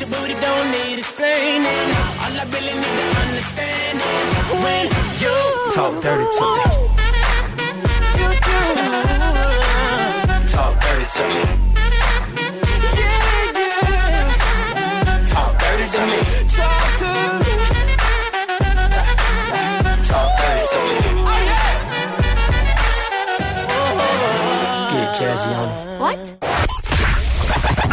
your 0.00 0.08
booty 0.10 0.34
don't 0.40 0.70
need 0.72 0.98
explaining. 0.98 1.88
All 2.22 2.34
I 2.34 2.44
really 2.50 2.74
need 2.74 2.96
to 2.98 3.06
understand 3.22 3.98
is 4.02 4.30
when 4.64 4.86
you 5.22 5.36
talk 5.72 5.94
dirty 6.02 6.26
to 6.34 6.46
me. 6.56 6.64
You 8.18 8.28
do. 8.48 8.60
Talk 10.50 10.74
dirty 10.82 11.06
to 11.14 11.22
me. 11.30 11.42
Yeah, 12.98 13.54
yeah. 13.54 14.34
Talk 15.30 15.52
dirty 15.62 15.86
to 15.94 16.00
me. 16.10 16.18
Talk 16.58 16.88
to 16.98 17.10
me. 17.38 17.52
Talk 20.10 20.30
dirty 20.40 20.64
to 20.72 20.78
me. 20.86 20.96
Get 24.90 25.08
jazzy 25.18 25.50
on 25.54 25.68
it. 25.68 25.76
What? 26.00 26.53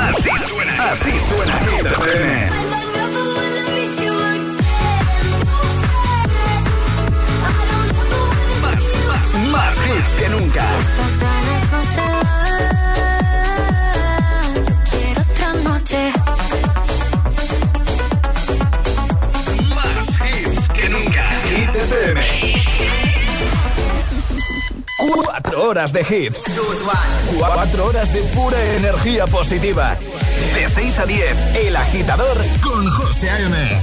Así 0.02 0.30
suena, 0.48 0.92
así 0.92 1.12
suena 1.20 1.58
FM. 1.80 2.50
Más, 8.62 8.92
más, 9.08 9.34
más 9.52 9.76
hits 9.88 10.16
que 10.16 10.30
nunca. 10.30 10.66
Horas 25.62 25.94
de 25.94 26.02
hits. 26.02 26.44
Cuatro 27.38 27.86
horas 27.86 28.12
de 28.12 28.22
pura 28.36 28.58
energía 28.78 29.28
positiva. 29.28 29.96
De 30.56 30.68
6 30.68 31.00
a 31.00 31.06
10, 31.06 31.56
El 31.68 31.76
Agitador 31.76 32.38
con 32.64 32.90
José 32.90 33.30
A.M. 33.30 33.82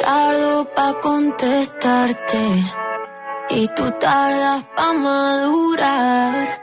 Tardo 0.00 0.64
pa' 0.74 0.94
contestarte 1.02 2.38
y 3.50 3.68
tú 3.76 3.92
tardas 4.00 4.64
pa' 4.74 4.92
madurar. 4.94 6.62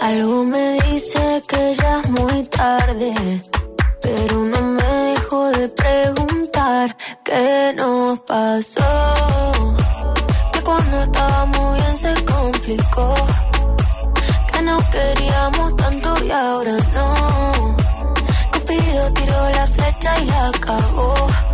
Algo 0.00 0.44
me 0.44 0.72
dice 0.88 1.44
que 1.46 1.74
ya 1.74 2.00
es 2.00 2.10
muy 2.10 2.42
tarde, 2.48 3.14
pero 4.02 4.44
no 4.44 4.60
me 4.60 4.82
dejo 4.82 5.50
de 5.52 5.68
preguntar 5.68 6.96
qué 7.24 7.72
nos 7.76 8.18
pasó. 8.20 9.74
Que 10.52 10.60
cuando 10.62 11.02
estábamos 11.04 11.74
bien 11.74 11.96
se 11.96 12.24
complicó, 12.24 13.14
que 14.64 14.70
no 14.70 14.78
queríamos 14.90 15.76
tanto 15.76 16.24
y 16.24 16.30
ahora 16.30 16.76
no 16.94 17.74
Cupido 18.52 19.12
tiró 19.12 19.50
la 19.50 19.66
flecha 19.66 20.18
y 20.20 20.26
la 20.26 20.48
acabó. 20.48 21.53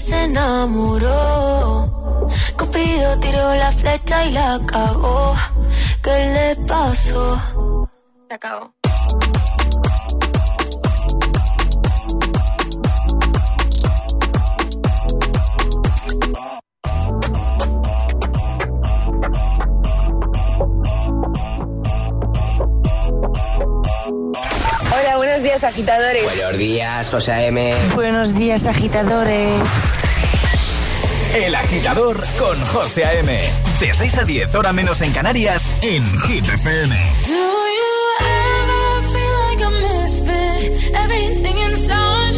Se 0.00 0.14
desenamoró. 0.14 1.90
Cupido 2.56 3.18
tiró 3.20 3.54
la 3.54 3.70
flecha 3.72 4.24
y 4.26 4.32
la 4.32 4.58
cagó. 4.66 5.34
¿Qué 6.02 6.10
le 6.10 6.56
pasó? 6.66 7.40
Se 8.28 8.34
acabó. 8.34 8.72
Hola, 25.00 25.16
buenos 25.16 25.42
días, 25.42 25.64
agitadores. 25.64 26.24
Buenos 26.24 26.58
días, 26.58 27.10
José 27.10 27.46
M. 27.46 27.74
Buenos 27.94 28.34
días, 28.34 28.66
agitadores. 28.66 29.62
El 31.34 31.54
Agitador 31.54 32.22
con 32.38 32.62
José 32.66 33.04
A.M. 33.04 33.40
De 33.78 33.94
6 33.94 34.18
a 34.18 34.24
10, 34.24 34.54
hora 34.54 34.72
menos 34.72 35.00
en 35.00 35.12
Canarias, 35.12 35.70
en 35.80 36.04
Hit 36.22 36.44
FM. 36.44 36.94
Do 37.26 37.32
you 37.32 37.90
ever 38.20 39.02
feel 39.10 39.38
like 39.48 39.62
a 39.62 39.70
Everything 41.04 41.56
inside 41.56 42.29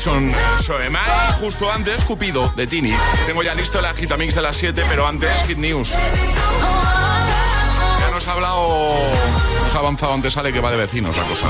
Maxon 0.00 0.32
Soemai. 0.58 1.02
Justo 1.40 1.70
antes, 1.70 2.04
Cupido 2.04 2.50
de 2.56 2.66
Tini. 2.66 2.94
Tengo 3.26 3.42
ya 3.42 3.54
listo 3.54 3.80
el 3.80 3.84
agitamix 3.84 4.34
de 4.34 4.40
las 4.40 4.56
7, 4.56 4.82
pero 4.88 5.06
antes, 5.06 5.42
Hit 5.42 5.58
News. 5.58 5.90
Ya 8.00 8.10
nos 8.10 8.26
ha 8.26 8.32
hablado, 8.32 8.96
nos 9.70 9.76
ha 9.76 9.80
avanzado 9.80 10.14
antes, 10.14 10.34
sale 10.34 10.52
que 10.52 10.60
va 10.60 10.72
de 10.72 10.76
vecinos 10.76 11.16
la 11.16 11.22
cosa. 11.24 11.46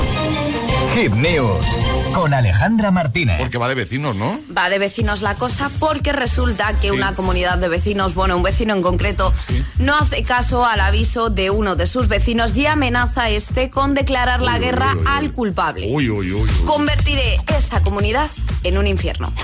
Hit 0.93 1.11
News 1.13 1.65
con 2.13 2.35
Alejandra 2.35 2.91
Martínez. 2.91 3.39
Porque 3.39 3.57
va 3.57 3.67
de 3.67 3.73
vecinos, 3.73 4.15
¿no? 4.15 4.39
Va 4.55 4.69
de 4.69 4.77
vecinos 4.77 5.23
la 5.23 5.33
cosa 5.35 5.71
porque 5.79 6.11
resulta 6.11 6.71
que 6.79 6.91
una 6.91 7.15
comunidad 7.15 7.57
de 7.57 7.67
vecinos, 7.67 8.13
bueno, 8.13 8.37
un 8.37 8.43
vecino 8.43 8.75
en 8.75 8.83
concreto, 8.83 9.33
no 9.79 9.97
hace 9.97 10.21
caso 10.21 10.63
al 10.65 10.81
aviso 10.81 11.31
de 11.31 11.49
uno 11.49 11.75
de 11.75 11.87
sus 11.87 12.09
vecinos 12.09 12.55
y 12.55 12.67
amenaza 12.67 13.23
a 13.23 13.29
este 13.29 13.71
con 13.71 13.95
declarar 13.95 14.41
la 14.41 14.59
guerra 14.59 14.95
al 15.07 15.31
culpable. 15.31 15.87
Uy, 15.89 16.09
uy, 16.09 16.31
uy. 16.31 16.41
uy. 16.43 16.49
Convertiré 16.65 17.39
esta 17.47 17.81
comunidad 17.81 18.29
en 18.63 18.77
un 18.77 18.85
infierno. 18.85 19.33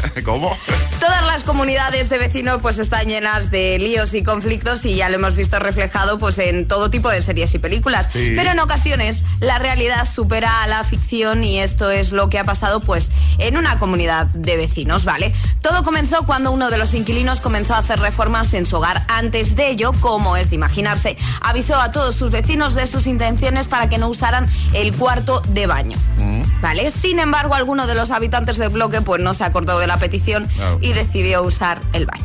¿Cómo? 0.24 0.56
Todas 1.00 1.24
las 1.26 1.44
comunidades 1.44 2.08
de 2.08 2.18
vecinos 2.18 2.58
pues 2.62 2.78
están 2.78 3.06
llenas 3.06 3.50
de 3.50 3.78
líos 3.78 4.14
y 4.14 4.22
conflictos 4.22 4.84
y 4.84 4.96
ya 4.96 5.08
lo 5.08 5.16
hemos 5.16 5.34
visto 5.34 5.58
reflejado 5.58 6.18
pues 6.18 6.38
en 6.38 6.66
todo 6.66 6.90
tipo 6.90 7.08
de 7.10 7.22
series 7.22 7.54
y 7.54 7.58
películas. 7.58 8.08
Sí. 8.12 8.32
Pero 8.36 8.50
en 8.50 8.58
ocasiones 8.60 9.24
la 9.40 9.58
realidad 9.58 10.08
supera 10.08 10.62
a 10.62 10.66
la 10.66 10.84
ficción 10.84 11.44
y 11.44 11.60
esto 11.60 11.90
es 11.90 12.12
lo 12.12 12.30
que 12.30 12.38
ha 12.38 12.44
pasado 12.44 12.80
pues 12.80 13.10
en 13.38 13.56
una 13.56 13.78
comunidad 13.78 14.26
de 14.26 14.56
vecinos, 14.56 15.04
¿vale? 15.04 15.34
Todo 15.60 15.84
comenzó 15.84 16.24
cuando 16.24 16.50
uno 16.50 16.70
de 16.70 16.78
los 16.78 16.94
inquilinos 16.94 17.40
comenzó 17.40 17.74
a 17.74 17.78
hacer 17.78 18.00
reformas 18.00 18.54
en 18.54 18.66
su 18.66 18.76
hogar. 18.76 19.04
Antes 19.08 19.56
de 19.56 19.70
ello, 19.70 19.92
como 20.00 20.36
es 20.36 20.50
de 20.50 20.56
imaginarse, 20.56 21.16
avisó 21.40 21.80
a 21.80 21.90
todos 21.90 22.14
sus 22.14 22.30
vecinos 22.30 22.74
de 22.74 22.86
sus 22.86 23.06
intenciones 23.06 23.66
para 23.66 23.88
que 23.88 23.98
no 23.98 24.08
usaran 24.08 24.48
el 24.74 24.94
cuarto 24.94 25.40
de 25.48 25.66
baño. 25.66 25.96
¿Vale? 26.60 26.90
Sin 26.90 27.18
embargo, 27.18 27.54
alguno 27.54 27.86
de 27.86 27.94
los 27.94 28.10
habitantes 28.10 28.58
del 28.58 28.70
bloque 28.70 29.02
pues 29.02 29.20
no 29.20 29.34
se 29.34 29.44
acordó 29.44 29.78
de 29.78 29.86
la 29.86 29.95
petición 29.98 30.48
y 30.80 30.92
decidió 30.92 31.42
usar 31.42 31.82
el 31.92 32.06
baño. 32.06 32.24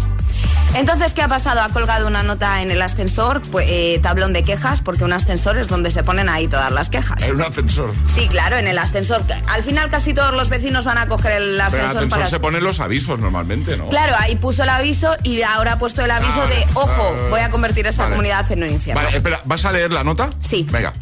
Entonces, 0.74 1.12
¿qué 1.14 1.22
ha 1.22 1.28
pasado? 1.28 1.62
Ha 1.62 1.70
colgado 1.70 2.08
una 2.08 2.24
nota 2.24 2.62
en 2.62 2.72
el 2.72 2.82
ascensor, 2.82 3.42
pues, 3.52 3.68
eh, 3.70 4.00
tablón 4.02 4.32
de 4.32 4.44
quejas, 4.44 4.80
porque 4.80 5.04
un 5.04 5.12
ascensor 5.12 5.58
es 5.58 5.68
donde 5.68 5.92
se 5.92 6.02
ponen 6.04 6.30
ahí 6.30 6.48
todas 6.48 6.72
las 6.72 6.90
quejas. 6.90 7.22
Hay 7.22 7.32
un 7.32 7.42
ascensor. 7.42 7.94
Sí, 8.16 8.28
claro, 8.30 8.56
en 8.56 8.68
el 8.68 8.78
ascensor. 8.78 9.22
Al 9.48 9.64
final 9.64 9.90
casi 9.90 10.14
todos 10.14 10.34
los 10.34 10.48
vecinos 10.48 10.86
van 10.86 10.98
a 10.98 11.08
coger 11.08 11.34
el 11.34 11.38
Pero 11.40 11.50
en 11.50 11.56
el 11.56 11.62
ascensor 11.62 11.88
ascensor 11.90 12.10
para... 12.10 12.26
se 12.30 12.40
ponen 12.40 12.64
los 12.64 12.80
avisos 12.80 13.20
normalmente, 13.20 13.76
¿no? 13.76 13.90
Claro, 13.90 14.16
ahí 14.18 14.38
puso 14.38 14.64
el 14.64 14.70
aviso 14.70 15.14
y 15.24 15.42
ahora 15.42 15.74
ha 15.74 15.78
puesto 15.80 16.06
el 16.06 16.12
aviso 16.12 16.48
de, 16.48 16.66
ojo, 16.74 17.16
voy 17.30 17.42
a 17.42 17.50
convertir 17.52 17.86
esta 17.86 18.04
vale. 18.04 18.16
comunidad 18.16 18.50
en 18.50 18.64
un 18.64 18.70
infierno. 18.70 19.04
Vale, 19.04 19.18
espera, 19.18 19.42
¿vas 19.44 19.66
a 19.66 19.74
leer 19.74 19.92
la 19.92 20.06
nota? 20.06 20.30
Sí. 20.40 20.66
Venga. 20.72 20.94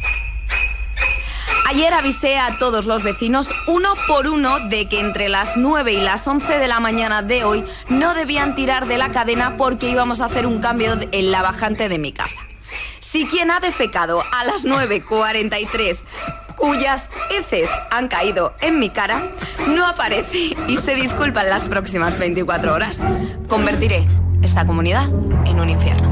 Ayer 1.70 1.94
avisé 1.94 2.36
a 2.36 2.58
todos 2.58 2.84
los 2.84 3.04
vecinos 3.04 3.48
uno 3.68 3.94
por 4.08 4.26
uno 4.26 4.58
de 4.58 4.88
que 4.88 4.98
entre 4.98 5.28
las 5.28 5.56
9 5.56 5.92
y 5.92 6.00
las 6.00 6.26
11 6.26 6.58
de 6.58 6.66
la 6.66 6.80
mañana 6.80 7.22
de 7.22 7.44
hoy 7.44 7.64
no 7.88 8.12
debían 8.12 8.56
tirar 8.56 8.88
de 8.88 8.98
la 8.98 9.12
cadena 9.12 9.56
porque 9.56 9.88
íbamos 9.88 10.20
a 10.20 10.24
hacer 10.24 10.48
un 10.48 10.58
cambio 10.58 10.98
en 11.12 11.30
la 11.30 11.42
bajante 11.42 11.88
de 11.88 12.00
mi 12.00 12.10
casa. 12.10 12.40
Si 12.98 13.24
quien 13.24 13.52
ha 13.52 13.60
defecado 13.60 14.24
a 14.32 14.44
las 14.46 14.66
9.43 14.66 16.02
cuyas 16.56 17.08
heces 17.30 17.70
han 17.92 18.08
caído 18.08 18.52
en 18.60 18.80
mi 18.80 18.90
cara, 18.90 19.22
no 19.68 19.86
aparece 19.86 20.56
y 20.66 20.76
se 20.76 20.96
disculpa 20.96 21.42
en 21.42 21.50
las 21.50 21.66
próximas 21.66 22.18
24 22.18 22.74
horas, 22.74 22.98
convertiré 23.46 24.04
esta 24.42 24.66
comunidad 24.66 25.08
en 25.46 25.60
un 25.60 25.70
infierno. 25.70 26.10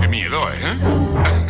Qué 0.00 0.08
miedo, 0.08 0.40
¿eh? 0.48 1.45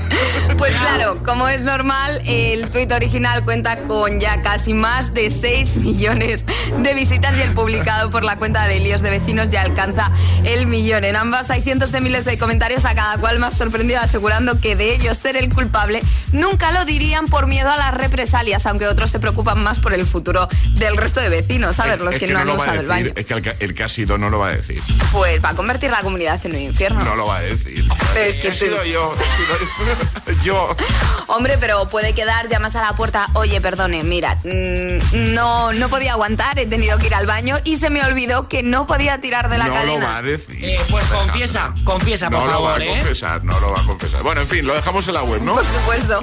Pues 0.59 0.75
claro, 0.77 1.23
como 1.23 1.49
es 1.49 1.63
normal, 1.63 2.23
el 2.27 2.71
tuit 2.71 2.91
original 2.91 3.45
cuenta 3.45 3.79
con 3.81 4.19
ya 4.21 4.43
casi 4.43 4.75
más 4.75 5.13
de 5.13 5.31
6 5.31 5.77
millones 5.77 6.45
de 6.79 6.95
visitas 6.95 7.37
y 7.37 7.43
el 7.43 7.53
publicado 7.53 8.11
por 8.11 8.25
la 8.25 8.37
cuenta 8.37 8.67
de 8.67 8.81
Líos 8.81 9.03
de 9.03 9.11
Vecinos 9.11 9.51
ya 9.51 9.63
alcanza 9.63 10.11
el 10.45 10.67
millón. 10.67 11.05
En 11.05 11.17
ambas 11.17 11.51
hay 11.51 11.63
cientos 11.63 11.93
de 11.93 12.01
miles 12.01 12.25
de 12.25 12.39
comentarios, 12.39 12.85
a 12.85 12.95
cada 12.95 13.19
cual 13.19 13.39
más 13.39 13.57
sorprendido 13.57 14.01
asegurando 14.01 14.61
que 14.61 14.77
de 14.77 14.95
ellos 14.95 15.19
ser 15.19 15.37
el 15.37 15.53
culpable 15.53 16.03
nunca 16.33 16.73
lo 16.73 16.85
dirían 16.85 17.27
por 17.27 17.47
miedo 17.47 17.71
a 17.71 17.77
las 17.77 17.95
represalias, 17.95 18.67
aunque 18.67 18.87
otros 18.87 19.11
se 19.11 19.21
preocupan 19.21 19.63
más 19.63 19.79
por 19.79 19.93
el 19.93 20.07
futuro 20.07 20.49
del 20.73 20.97
resto 20.97 21.21
de 21.21 21.29
vecinos, 21.29 21.77
¿sabes? 21.77 22.01
Los 22.01 22.17
que, 22.17 22.29
no, 22.29 22.39
han 22.39 22.49
usado 22.49 22.81
el 22.81 22.87
baño. 22.87 23.13
Es 23.15 23.27
que 23.27 23.35
el, 23.35 23.57
el, 23.61 23.75
que 23.75 23.85
ha 23.85 23.89
sido 23.89 24.19
no 24.19 24.31
lo 24.31 24.39
va 24.39 24.49
a 24.49 24.57
decir. 24.57 24.83
Pues 25.13 25.45
va 25.45 25.51
a 25.51 25.55
convertir 25.55 25.91
la 25.91 26.01
comunidad 26.01 26.45
en 26.45 26.53
un 26.53 26.61
infierno. 26.61 27.05
No 27.05 27.17
lo 27.17 27.27
va 27.27 27.39
a 27.39 27.43
decir. 27.43 27.85
Pero 28.15 28.25
es 28.25 28.37
que 28.37 28.49
he 28.49 28.55
sido 28.55 28.83
yo. 28.85 29.15
yo. 29.15 30.06
Hombre, 31.29 31.57
pero 31.59 31.89
puede 31.89 32.15
quedar, 32.15 32.49
llamas 32.49 32.77
a 32.77 32.83
la 32.83 32.93
puerta, 32.93 33.29
oye, 33.35 33.61
perdone, 33.61 34.03
mira, 34.03 34.37
mm, 34.45 35.35
no, 35.35 35.73
no 35.73 35.89
podía 35.89 36.13
aguantar, 36.13 36.59
he 36.59 36.67
tenido 36.67 36.99
que 36.99 37.07
ir 37.07 37.15
al 37.15 37.27
baño 37.27 37.57
y 37.65 37.77
se 37.77 37.91
me 37.91 38.03
olvidó 38.05 38.49
que 38.49 38.63
no 38.63 38.87
podía 38.87 39.21
tirar 39.21 39.49
de 39.49 39.59
la 39.59 39.69
cadena. 39.69 39.95
No 39.95 40.01
lo 40.01 40.07
va 40.07 40.17
a 40.19 40.23
decir. 40.23 40.65
Eh, 40.65 40.79
pues 40.91 41.05
confiesa, 41.07 41.75
confiesa, 41.85 42.31
por 42.31 42.41
no 42.41 42.47
favor. 42.47 42.55
No 42.57 42.61
lo 42.61 42.65
va 42.65 42.77
a 42.77 42.85
¿eh? 42.85 42.99
confesar, 43.01 43.45
no 43.45 43.61
lo 43.61 43.71
va 43.73 43.81
a 43.81 43.85
confesar. 43.85 44.23
Bueno, 44.23 44.41
en 44.41 44.47
fin, 44.47 44.67
lo 44.67 44.75
dejamos 44.75 45.07
en 45.09 45.15
la 45.15 45.23
web, 45.23 45.43
¿no? 45.43 45.55
Por 45.55 45.65
supuesto. 45.65 46.23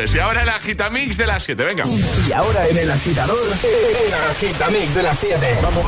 es. 0.00 0.14
Y 0.14 0.18
ahora 0.18 0.42
el 0.42 0.48
agitamix 0.48 1.16
de 1.16 1.26
las 1.26 1.44
7, 1.44 1.64
venga. 1.64 1.84
Y 1.86 2.32
ahora 2.32 2.66
en 2.68 2.78
el 2.78 2.90
agitador, 2.90 3.38
el 3.62 4.14
agitamix 4.30 4.94
de 4.94 5.02
las 5.02 5.18
7. 5.18 5.58
Vamos. 5.62 5.86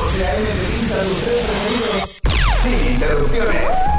Sin 2.63 2.93
interrupciones. 2.93 3.98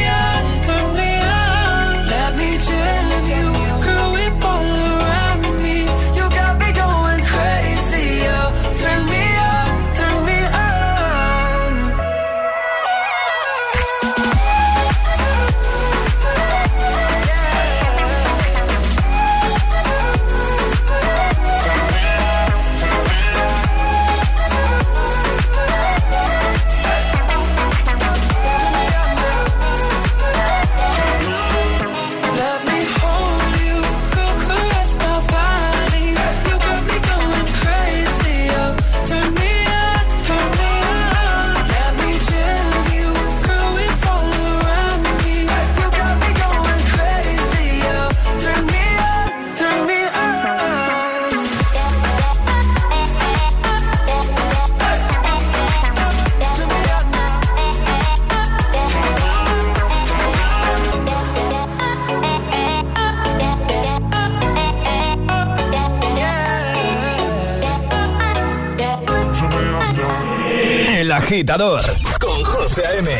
agitador 71.51 71.81
con 72.19 72.43
José 72.45 72.85
A.M. 72.85 73.11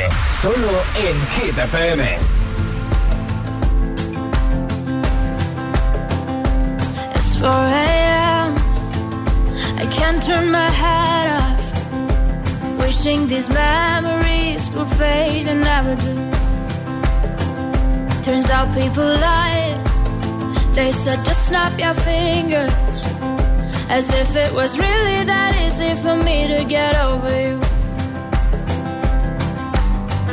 Solo 0.42 0.72
en 0.96 1.16
Hit 1.36 1.58
FM. 1.58 2.18
It's 7.16 7.36
4 7.40 7.50
a.m. 7.50 8.56
I 9.78 9.86
can't 9.92 10.24
turn 10.24 10.50
my 10.50 10.70
head 10.70 11.28
off. 11.42 12.80
Wishing 12.80 13.28
these 13.28 13.50
memories 13.50 14.70
will 14.74 14.86
fade 14.86 15.50
and 15.50 15.62
never 15.62 15.96
do. 15.96 16.16
Turns 18.24 18.50
out 18.50 18.74
people 18.74 19.04
lie. 19.04 19.76
They 20.74 20.94
said 20.94 21.20
just 21.26 21.48
snap 21.48 21.78
your 21.78 21.94
fingers. 21.94 23.06
As 23.90 24.10
if 24.14 24.36
it 24.38 24.54
was 24.54 24.80
really 24.80 25.26
that 25.26 25.54
easy 25.66 25.96
for 25.96 26.16
me 26.16 26.48
to 26.48 26.64
get 26.64 26.96
over 26.96 27.42
you. 27.42 27.71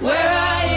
where 0.00 0.28
are 0.28 0.66
you? 0.66 0.73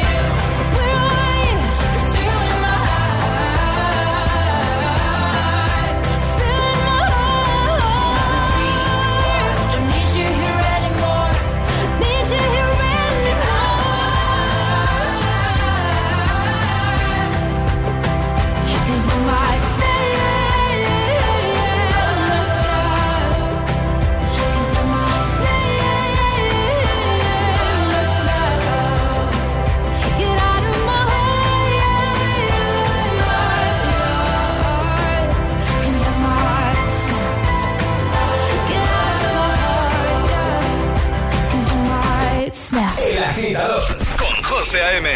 Agitador 43.48 43.84
con 44.18 44.44
José 44.44 44.82
A.M. 44.82 45.10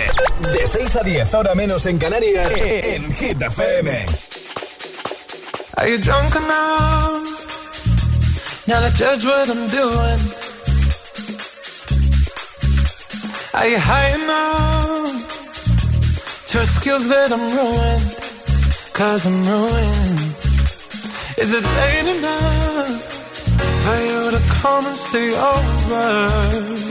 De 0.53 0.67
6 0.67 0.95
a 0.95 1.01
10, 1.01 1.33
ahora 1.33 1.55
menos 1.55 1.85
en 1.85 1.97
Canarias, 1.97 2.51
en 2.57 3.13
Hit 3.13 3.41
FM. 3.41 4.05
Are 5.77 5.89
you 5.89 5.97
drunk 5.97 6.35
enough 6.35 7.23
now 8.67 8.79
to 8.79 8.91
judge 8.95 9.25
what 9.25 9.49
I'm 9.49 9.67
doing? 9.67 10.19
Are 13.53 13.67
you 13.67 13.77
high 13.79 14.15
enough 14.15 15.27
to 16.51 16.61
excuse 16.61 17.07
that 17.09 17.31
I'm 17.31 17.39
ruined? 17.39 18.17
Cause 18.93 19.25
I'm 19.25 19.43
ruined. 19.43 20.19
Is 21.37 21.53
it 21.53 21.63
late 21.63 22.17
enough 22.17 23.03
for 23.83 23.97
you 24.05 24.31
to 24.31 24.39
come 24.61 24.85
and 24.85 24.95
stay 24.95 25.35
over? 25.35 26.90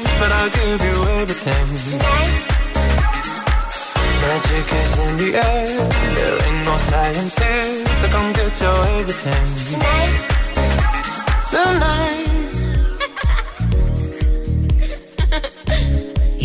but 0.21 0.31
I'll 0.31 0.51
give 0.51 0.79
you 0.87 0.97
everything. 1.19 1.67
Magic 4.21 4.67
is 4.81 4.91
in 5.03 5.11
the 5.21 5.29
air. 5.49 5.69
There 6.17 6.37
ain't 6.45 6.61
no 6.69 6.75
science 6.89 7.35
here, 7.41 7.85
so 7.99 8.05
come 8.13 8.29
get 8.39 8.53
your 8.63 8.79
everything. 8.99 9.45
Tonight. 9.71 10.13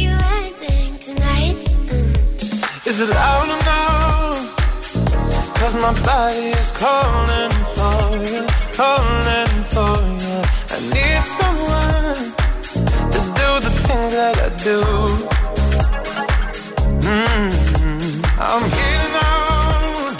You 0.01 0.11
acting 0.39 0.93
tonight? 1.07 1.57
Mm. 1.89 2.87
Is 2.91 2.97
it 3.05 3.11
loud 3.21 3.49
enough? 3.57 4.41
Cause 5.59 5.75
my 5.85 5.93
body 6.09 6.47
is 6.61 6.71
calling 6.83 7.53
for 7.75 7.99
you, 8.31 8.43
calling 8.79 9.46
do. 14.67 14.83
Mm, 17.07 17.51
I'm 18.47 18.65
healing 18.77 19.17
out, 19.31 20.15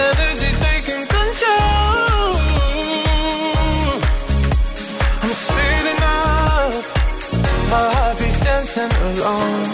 energy 0.00 0.50
taking 0.66 1.04
control. 1.16 2.26
I'm 5.22 5.32
speeding 5.44 6.02
up, 6.18 6.72
my 7.72 7.84
heart 7.94 8.14
beats 8.18 8.40
dancing 8.46 8.94
alone. 9.08 9.66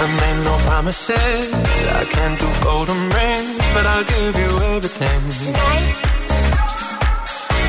I 0.00 0.04
made 0.20 0.40
no 0.48 0.54
promises. 0.66 1.46
I 2.00 2.04
can't 2.14 2.36
do 2.42 2.48
golden 2.64 3.00
rings, 3.16 3.58
but 3.74 3.84
I'll 3.86 4.06
give 4.14 4.34
you 4.42 4.50
everything. 4.74 6.11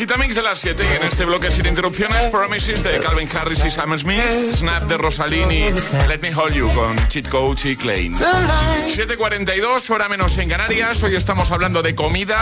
El 0.00 0.04
Agitamix 0.06 0.34
de 0.34 0.42
las 0.42 0.58
7 0.58 0.82
y 0.82 0.96
en 0.96 1.02
este 1.02 1.26
bloque 1.26 1.50
sin 1.50 1.66
interrupciones, 1.66 2.24
Promises 2.28 2.82
de 2.82 3.00
Calvin 3.00 3.28
Harris 3.36 3.62
y 3.66 3.70
Sam 3.70 3.98
Smith, 3.98 4.22
Snap 4.50 4.84
de 4.84 4.96
Rosalini, 4.96 5.70
Let 6.08 6.20
Me 6.22 6.34
Hold 6.34 6.54
You 6.54 6.72
con 6.72 6.96
Cheat 7.08 7.28
Coach 7.28 7.66
y 7.66 7.76
Klein. 7.76 8.14
7.42, 8.14 9.90
hora 9.90 10.08
menos 10.08 10.38
en 10.38 10.48
Canarias. 10.48 11.02
Hoy 11.02 11.16
estamos 11.16 11.50
hablando 11.50 11.82
de 11.82 11.94
comida. 11.94 12.38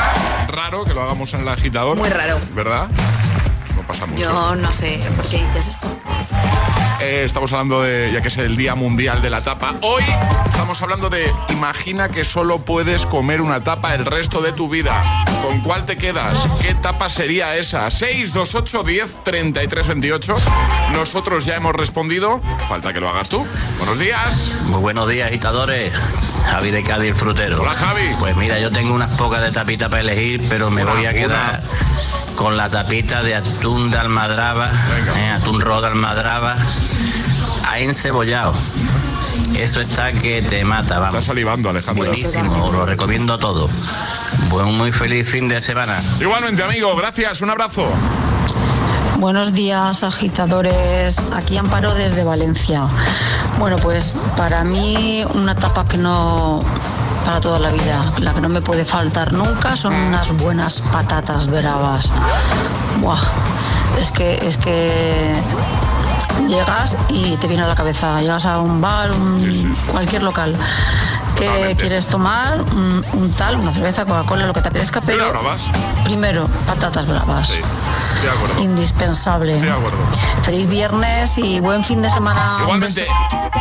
Raro 0.46 0.84
que 0.84 0.94
lo 0.94 1.02
hagamos 1.02 1.34
en 1.34 1.40
el 1.40 1.48
agitador. 1.48 1.96
Muy 1.96 2.10
raro. 2.10 2.38
¿Verdad? 2.54 2.86
No 3.74 3.82
pasa 3.82 4.06
mucho. 4.06 4.22
Yo 4.22 4.54
no 4.54 4.72
sé 4.72 5.00
por 5.16 5.28
qué 5.28 5.38
dices 5.38 5.66
esto. 5.66 5.88
Eh, 7.00 7.22
estamos 7.24 7.52
hablando 7.52 7.82
de, 7.82 8.10
ya 8.12 8.20
que 8.20 8.28
es 8.28 8.36
el 8.38 8.56
Día 8.56 8.74
Mundial 8.74 9.22
de 9.22 9.30
la 9.30 9.42
Tapa. 9.42 9.74
Hoy 9.82 10.02
estamos 10.50 10.82
hablando 10.82 11.08
de, 11.08 11.32
imagina 11.50 12.08
que 12.08 12.24
solo 12.24 12.58
puedes 12.58 13.06
comer 13.06 13.40
una 13.40 13.60
tapa 13.60 13.94
el 13.94 14.04
resto 14.04 14.40
de 14.40 14.52
tu 14.52 14.68
vida. 14.68 15.00
¿Con 15.42 15.60
cuál 15.60 15.86
te 15.86 15.96
quedas? 15.96 16.38
¿Qué 16.60 16.74
tapa 16.74 17.08
sería 17.08 17.56
esa? 17.56 17.88
628 17.90 18.82
10 18.82 19.18
33 19.22 19.86
28. 19.86 20.36
Nosotros 20.92 21.44
ya 21.44 21.54
hemos 21.54 21.74
respondido. 21.74 22.40
Falta 22.68 22.92
que 22.92 22.98
lo 22.98 23.08
hagas 23.08 23.28
tú. 23.28 23.46
Buenos 23.76 24.00
días. 24.00 24.52
Muy 24.64 24.80
buenos 24.80 25.08
días, 25.08 25.28
agitadores. 25.28 25.92
Javi 26.46 26.72
de 26.72 26.82
Cádiz, 26.82 27.14
frutero. 27.14 27.62
Hola, 27.62 27.74
Javi. 27.74 28.10
Pues 28.18 28.34
mira, 28.36 28.58
yo 28.58 28.72
tengo 28.72 28.92
unas 28.92 29.16
pocas 29.16 29.40
de 29.42 29.52
tapita 29.52 29.88
para 29.88 30.02
elegir, 30.02 30.44
pero 30.48 30.70
me 30.70 30.82
Una, 30.82 30.94
voy 30.94 31.06
a 31.06 31.14
quedar 31.14 31.62
con 32.38 32.56
la 32.56 32.70
tapita 32.70 33.20
de 33.20 33.34
atún 33.34 33.90
de 33.90 33.98
almadraba, 33.98 34.70
eh, 35.16 35.28
atún 35.28 35.60
rojo 35.60 35.80
de 35.80 35.88
almadraba, 35.88 36.56
ahí 37.66 37.82
encebollado. 37.82 38.52
Eso 39.56 39.80
está 39.80 40.12
que 40.12 40.40
te 40.42 40.64
mata, 40.64 41.00
vamos. 41.00 41.16
Está 41.16 41.32
salivando, 41.32 41.68
Alejandro. 41.68 42.06
Buenísimo, 42.06 42.66
os 42.66 42.72
lo 42.72 42.86
recomiendo 42.86 43.40
todo. 43.40 43.68
Buen, 44.50 44.72
muy 44.72 44.92
feliz 44.92 45.28
fin 45.28 45.48
de 45.48 45.60
semana. 45.60 46.00
Igualmente, 46.20 46.62
amigo, 46.62 46.94
gracias, 46.94 47.40
un 47.40 47.50
abrazo. 47.50 47.90
Buenos 49.18 49.52
días, 49.52 50.04
agitadores. 50.04 51.18
Aquí 51.34 51.56
Amparo 51.56 51.92
desde 51.94 52.22
Valencia. 52.22 52.82
Bueno, 53.58 53.74
pues 53.78 54.14
para 54.36 54.62
mí 54.62 55.24
una 55.34 55.56
tapa 55.56 55.88
que 55.88 55.96
no 55.96 56.60
para 57.28 57.40
toda 57.42 57.58
la 57.58 57.68
vida, 57.68 58.02
la 58.20 58.32
que 58.32 58.40
no 58.40 58.48
me 58.48 58.62
puede 58.62 58.86
faltar 58.86 59.34
nunca 59.34 59.76
son 59.76 59.92
unas 59.92 60.32
buenas 60.38 60.80
patatas 60.90 61.46
bravas. 61.48 62.08
Buah, 63.02 63.20
es 64.00 64.10
que 64.10 64.36
es 64.36 64.56
que 64.56 65.34
llegas 66.48 66.96
y 67.10 67.36
te 67.36 67.46
viene 67.46 67.64
a 67.64 67.66
la 67.66 67.74
cabeza, 67.74 68.18
llegas 68.22 68.46
a 68.46 68.60
un 68.60 68.80
bar, 68.80 69.12
un- 69.12 69.74
cualquier 69.90 70.22
local. 70.22 70.56
Que 71.38 71.76
quieres 71.78 72.06
tomar? 72.06 72.60
Un, 72.60 73.04
un 73.12 73.32
tal, 73.32 73.56
una 73.56 73.72
cerveza, 73.72 74.04
Coca-Cola, 74.04 74.46
lo 74.46 74.52
que 74.52 74.60
te 74.60 74.68
apetezca, 74.68 75.00
pero 75.00 75.32
primero, 76.04 76.48
patatas 76.66 77.06
bravas. 77.06 77.48
Sí, 77.48 77.60
de 78.22 78.30
acuerdo. 78.30 78.62
Indispensable. 78.62 79.60
De 79.60 79.70
acuerdo. 79.70 79.98
Feliz 80.42 80.68
viernes 80.68 81.38
y 81.38 81.60
buen 81.60 81.84
fin 81.84 82.02
de 82.02 82.10
semana. 82.10 82.58
Igualmente, 82.62 83.06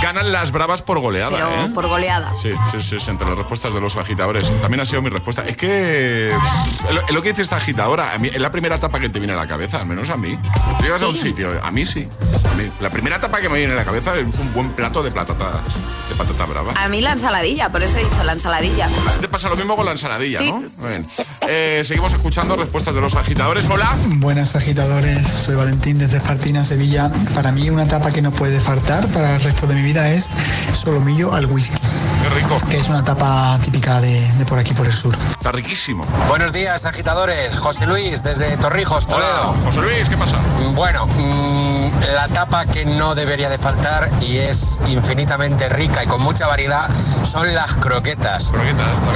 ganan 0.01 0.31
las 0.31 0.51
bravas 0.51 0.81
por 0.81 0.99
goleada, 0.99 1.31
Pero 1.31 1.49
¿eh? 1.49 1.71
por 1.73 1.87
goleada. 1.87 2.31
Sí, 2.41 2.51
sí, 2.71 2.81
sí, 2.81 2.99
sí, 2.99 3.09
entre 3.09 3.27
las 3.27 3.37
respuestas 3.37 3.73
de 3.73 3.81
los 3.81 3.95
agitadores. 3.97 4.51
También 4.61 4.81
ha 4.81 4.85
sido 4.85 5.01
mi 5.01 5.09
respuesta. 5.09 5.43
Es 5.45 5.57
que 5.57 6.29
es 6.29 6.93
lo, 6.93 7.01
lo 7.09 7.21
que 7.21 7.29
dice 7.29 7.41
esta 7.41 7.57
agitadora. 7.57 8.13
A 8.13 8.17
mí, 8.17 8.29
es 8.33 8.41
la 8.41 8.51
primera 8.51 8.79
tapa 8.79 8.99
que 8.99 9.09
te 9.09 9.19
viene 9.19 9.33
a 9.33 9.37
la 9.37 9.47
cabeza, 9.47 9.77
al 9.77 9.85
menos 9.85 10.09
a 10.09 10.17
mí. 10.17 10.37
Llegas 10.81 11.01
a 11.01 11.07
un 11.07 11.17
sitio, 11.17 11.49
a 11.63 11.71
mí 11.71 11.85
sí. 11.85 12.07
A 12.51 12.55
mí. 12.55 12.71
La 12.79 12.89
primera 12.89 13.19
tapa 13.19 13.39
que 13.41 13.49
me 13.49 13.57
viene 13.57 13.73
a 13.73 13.75
la 13.75 13.85
cabeza 13.85 14.15
es 14.15 14.23
un 14.23 14.53
buen 14.53 14.71
plato 14.71 15.03
de 15.03 15.11
patatas, 15.11 15.61
de 16.09 16.15
patata 16.15 16.45
brava. 16.45 16.73
A 16.75 16.87
mí 16.87 17.01
la 17.01 17.11
ensaladilla, 17.11 17.66
por 17.69 17.83
eso 17.83 17.97
he 17.97 18.03
dicho 18.03 18.23
la 18.23 18.33
ensaladilla. 18.33 18.87
Te 19.21 19.27
pasa 19.27 19.49
lo 19.49 19.55
mismo 19.55 19.75
con 19.75 19.85
la 19.85 19.91
ensaladilla, 19.91 20.39
Sí. 20.39 20.51
¿no? 20.51 20.59
Muy 20.77 20.89
bien. 20.89 21.05
Eh, 21.47 21.83
seguimos 21.85 22.13
escuchando 22.13 22.55
respuestas 22.55 22.93
de 22.95 23.01
los 23.01 23.15
agitadores. 23.15 23.67
Hola. 23.69 23.95
Buenas 24.17 24.55
agitadores, 24.55 25.25
soy 25.27 25.55
Valentín 25.55 25.97
desde 25.97 26.17
Espartina, 26.17 26.63
Sevilla. 26.63 27.09
Para 27.35 27.51
mí 27.51 27.69
una 27.69 27.87
tapa 27.87 28.11
que 28.11 28.21
no 28.21 28.31
puede 28.31 28.59
faltar 28.59 29.05
para 29.07 29.35
el 29.35 29.41
resto 29.43 29.67
de 29.67 29.75
mi 29.75 29.81
vida 29.81 30.09
es 30.09 30.29
solomillo 30.73 31.33
al 31.33 31.45
whisky. 31.47 31.77
Qué 31.77 32.29
rico. 32.41 32.57
Que 32.69 32.77
es 32.77 32.89
una 32.89 33.03
tapa 33.03 33.57
típica 33.63 34.01
de, 34.01 34.19
de 34.33 34.45
por 34.45 34.59
aquí, 34.59 34.73
por 34.73 34.85
el 34.85 34.93
sur. 34.93 35.15
Está 35.31 35.51
riquísimo. 35.51 36.05
Buenos 36.27 36.51
días, 36.53 36.85
agitadores. 36.85 37.57
José 37.57 37.85
Luis, 37.85 38.23
desde 38.23 38.55
Torrijos, 38.57 39.07
Toledo. 39.07 39.55
José 39.65 39.81
Luis, 39.81 40.09
¿qué 40.09 40.17
pasa? 40.17 40.37
Bueno, 40.75 41.05
mm, 41.07 41.89
la 42.15 42.27
tapa 42.27 42.65
que 42.65 42.85
no 42.85 43.15
debería 43.15 43.49
de 43.49 43.57
faltar 43.57 44.09
y 44.21 44.37
es 44.37 44.81
infinitamente 44.87 45.69
rica 45.69 46.03
y 46.03 46.07
con 46.07 46.21
mucha 46.21 46.47
variedad 46.47 46.89
son 47.23 47.53
las 47.57 47.75
croquetas. 47.77 48.53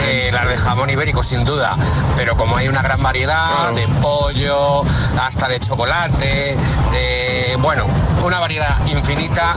Eh, 0.07 0.31
las 0.33 0.49
de 0.49 0.57
jamón 0.57 0.89
ibérico, 0.89 1.21
sin 1.21 1.45
duda. 1.45 1.77
Pero 2.17 2.35
como 2.35 2.57
hay 2.57 2.67
una 2.69 2.81
gran 2.81 3.01
variedad 3.03 3.71
de 3.75 3.87
pollo, 4.01 4.81
hasta 5.21 5.47
de 5.47 5.59
chocolate, 5.59 6.57
de. 6.91 7.55
Bueno, 7.59 7.85
una 8.25 8.39
variedad 8.39 8.75
infinita. 8.87 9.55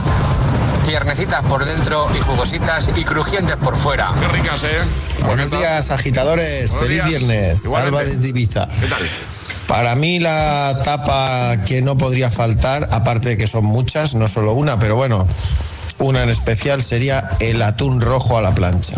Tiernecitas 0.85 1.43
por 1.45 1.65
dentro 1.65 2.07
y 2.15 2.21
jugositas 2.21 2.91
y 2.95 3.03
crujientes 3.03 3.55
por 3.55 3.75
fuera. 3.75 4.13
Qué 4.19 4.27
ricas, 4.27 4.61
¿eh? 4.61 4.77
Buenos 5.25 5.49
días, 5.49 5.89
agitadores. 5.89 6.69
Buenos 6.69 6.87
Feliz 6.87 7.05
días. 7.05 7.09
viernes. 7.09 7.65
Igualmente. 7.65 7.97
Salva 7.97 8.11
desde 8.15 8.29
Ibiza. 8.29 8.67
¿Qué 8.67 8.85
tal? 8.87 9.01
Para 9.67 9.95
mí 9.95 10.19
la 10.19 10.79
tapa 10.83 11.57
que 11.65 11.81
no 11.81 11.97
podría 11.97 12.29
faltar, 12.29 12.87
aparte 12.91 13.29
de 13.29 13.37
que 13.37 13.47
son 13.47 13.65
muchas, 13.65 14.13
no 14.13 14.27
solo 14.27 14.53
una, 14.53 14.77
pero 14.77 14.95
bueno, 14.95 15.25
una 15.99 16.23
en 16.23 16.29
especial 16.29 16.81
sería 16.81 17.29
el 17.39 17.61
atún 17.61 18.01
rojo 18.01 18.37
a 18.37 18.41
la 18.41 18.53
plancha, 18.53 18.95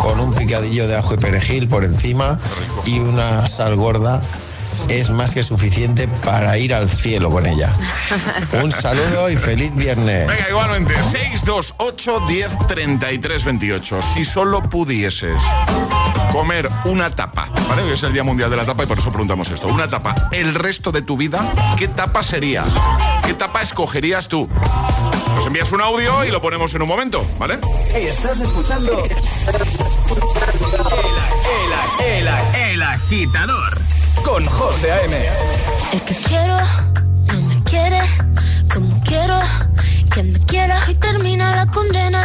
con 0.00 0.20
un 0.20 0.34
picadillo 0.34 0.86
de 0.86 0.96
ajo 0.96 1.14
y 1.14 1.16
perejil 1.16 1.68
por 1.68 1.84
encima 1.84 2.38
y 2.84 2.98
una 2.98 3.46
sal 3.46 3.76
gorda. 3.76 4.20
Es 4.88 5.10
más 5.10 5.32
que 5.32 5.42
suficiente 5.44 6.08
para 6.24 6.58
ir 6.58 6.74
al 6.74 6.88
cielo 6.88 7.30
con 7.30 7.46
ella. 7.46 7.72
Un 8.62 8.72
saludo 8.72 9.30
y 9.30 9.36
feliz 9.36 9.74
viernes. 9.76 10.26
Venga, 10.26 10.48
igualmente. 10.48 10.94
628 10.94 12.20
10 12.26 12.58
33 12.66 13.44
28. 13.44 14.00
Si 14.02 14.24
solo 14.24 14.62
pudieses 14.62 15.40
comer 16.32 16.68
una 16.86 17.10
tapa, 17.10 17.48
¿vale? 17.68 17.82
Hoy 17.82 17.92
es 17.92 18.02
el 18.02 18.14
Día 18.14 18.24
Mundial 18.24 18.48
de 18.50 18.56
la 18.56 18.64
Tapa 18.64 18.84
y 18.84 18.86
por 18.86 18.98
eso 18.98 19.10
preguntamos 19.10 19.50
esto. 19.50 19.68
Una 19.68 19.88
tapa, 19.88 20.14
el 20.32 20.54
resto 20.54 20.90
de 20.90 21.02
tu 21.02 21.18
vida, 21.18 21.46
¿qué 21.76 21.88
tapa 21.88 22.22
sería? 22.22 22.64
¿Qué 23.26 23.34
tapa 23.34 23.60
escogerías 23.60 24.28
tú? 24.28 24.48
Nos 25.34 25.46
envías 25.46 25.70
un 25.72 25.82
audio 25.82 26.24
y 26.24 26.30
lo 26.30 26.40
ponemos 26.40 26.72
en 26.74 26.80
un 26.82 26.88
momento, 26.88 27.22
¿vale? 27.38 27.58
Estás 27.94 28.40
escuchando 28.40 29.04
el, 29.04 29.10
el, 32.06 32.26
el, 32.26 32.28
el 32.72 32.82
agitador 32.82 33.78
con 34.24 34.46
José 34.46 34.90
A.M. 34.92 35.16
Es 35.92 36.02
que 36.02 36.14
quiero, 36.14 36.56
no 37.26 37.40
me 37.42 37.62
quiere, 37.64 38.00
como 38.72 39.02
quiero 39.04 39.38
que 40.14 40.22
me 40.22 40.38
quieras 40.40 40.88
y 40.88 40.94
termina 40.94 41.54
la 41.56 41.66
condena. 41.66 42.24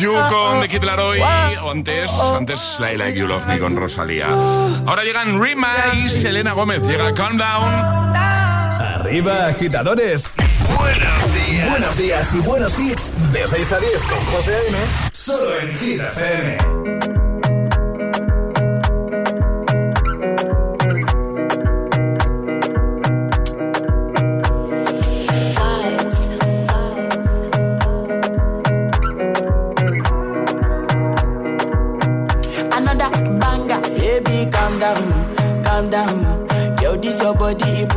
You 0.00 0.14
con 0.30 0.60
The 0.60 0.68
Kid 0.68 0.82
Laroi 0.82 1.20
o 1.62 1.70
antes, 1.70 2.10
antes 2.34 2.78
I 2.80 2.96
Like 2.96 3.18
You 3.18 3.26
Love 3.26 3.46
Me 3.46 3.58
con 3.58 3.76
Rosalía. 3.76 4.28
Ahora 4.86 5.04
llegan 5.04 5.42
Rima 5.42 5.68
y 5.92 6.08
Selena 6.08 6.52
Gómez. 6.52 6.82
Llega 6.82 7.12
Calm 7.12 7.36
Down. 7.36 7.74
Arriba, 8.14 9.48
agitadores. 9.48 10.30
Buenos 10.78 11.34
días. 11.34 11.70
Buenos 11.70 11.98
días 11.98 12.34
y 12.34 12.38
buenos 12.38 12.78
hits. 12.78 13.12
De 13.32 13.46
6 13.46 13.72
a 13.72 13.78
10 13.78 13.92
con 14.02 14.18
José 14.32 14.54
A.M. 14.54 14.78
Solo 15.12 15.60
en 15.60 15.78
Hit 15.78 16.00
FM. 16.00 17.19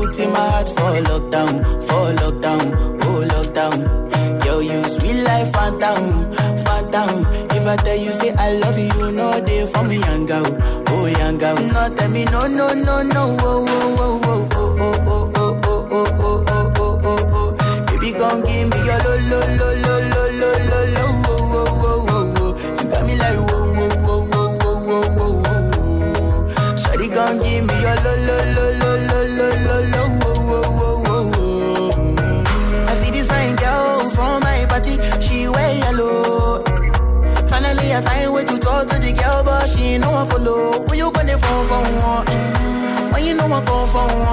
putting 0.05 0.31
my 0.31 0.39
heart 0.39 0.67
for 0.69 0.91
lockdown, 1.09 1.63
for 1.87 2.11
lockdown, 2.21 2.65
oh 3.03 3.23
lockdown. 3.33 4.45
Yo, 4.45 4.59
you 4.59 4.83
sweet 4.83 5.23
life, 5.23 5.51
phantom, 5.53 6.31
phantom. 6.65 7.25
If 7.51 7.65
I 7.67 7.75
tell 7.77 7.95
you 7.97 8.11
say 8.11 8.33
I 8.37 8.53
love 8.59 8.77
you, 8.77 9.11
no 9.11 9.39
day 9.45 9.65
for 9.71 9.83
me, 9.83 9.97
young 9.99 10.25
girl, 10.25 10.45
oh 10.89 11.05
young 11.05 11.37
girl. 11.37 11.55
No 11.55 11.95
tell 11.95 12.09
me 12.09 12.25
no, 12.25 12.41
no, 12.47 12.73
no, 12.73 13.01
no, 13.03 13.37
oh, 13.39 13.65
oh, 13.69 13.95
oh, 13.99 14.49
oh, 14.53 14.75
oh, 14.75 15.01
oh, 15.05 15.31
oh, 15.35 15.59
oh, 15.63 15.87
oh, 15.91 16.13
oh, 16.19 16.43
oh, 16.47 16.73
oh, 16.77 16.99
oh, 17.03 17.55
oh. 17.61 17.85
Baby, 17.87 18.11
come 18.13 18.41
give 18.43 18.69
me 18.69 18.77
your 18.85 18.99
lo, 18.99 19.15
lo, 19.29 19.39
lo. 19.57 19.72
phone 43.93 44.32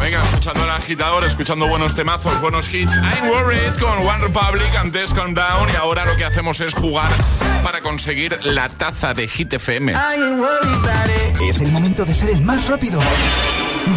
Venga, 0.00 0.22
escuchando 0.22 0.64
el 0.64 0.70
agitador, 0.70 1.22
escuchando 1.24 1.66
buenos 1.66 1.94
temazos, 1.94 2.40
buenos 2.40 2.72
hits. 2.72 2.94
I'm 2.94 3.28
worried 3.28 3.74
con 3.78 3.98
One 3.98 4.18
Republic, 4.18 4.74
antes 4.78 5.12
Calm 5.12 5.34
Down. 5.34 5.68
Y 5.70 5.76
ahora 5.76 6.06
lo 6.06 6.16
que 6.16 6.24
hacemos 6.24 6.60
es 6.60 6.72
jugar 6.72 7.10
para 7.62 7.82
conseguir 7.82 8.38
la 8.42 8.70
taza 8.70 9.12
de 9.12 9.28
Hit 9.28 9.52
FM. 9.52 9.92
I'm 9.92 10.40
worried, 10.40 11.48
es 11.48 11.60
el 11.60 11.70
momento 11.72 12.06
de 12.06 12.14
ser 12.14 12.30
el 12.30 12.40
más 12.40 12.66
rápido. 12.68 13.00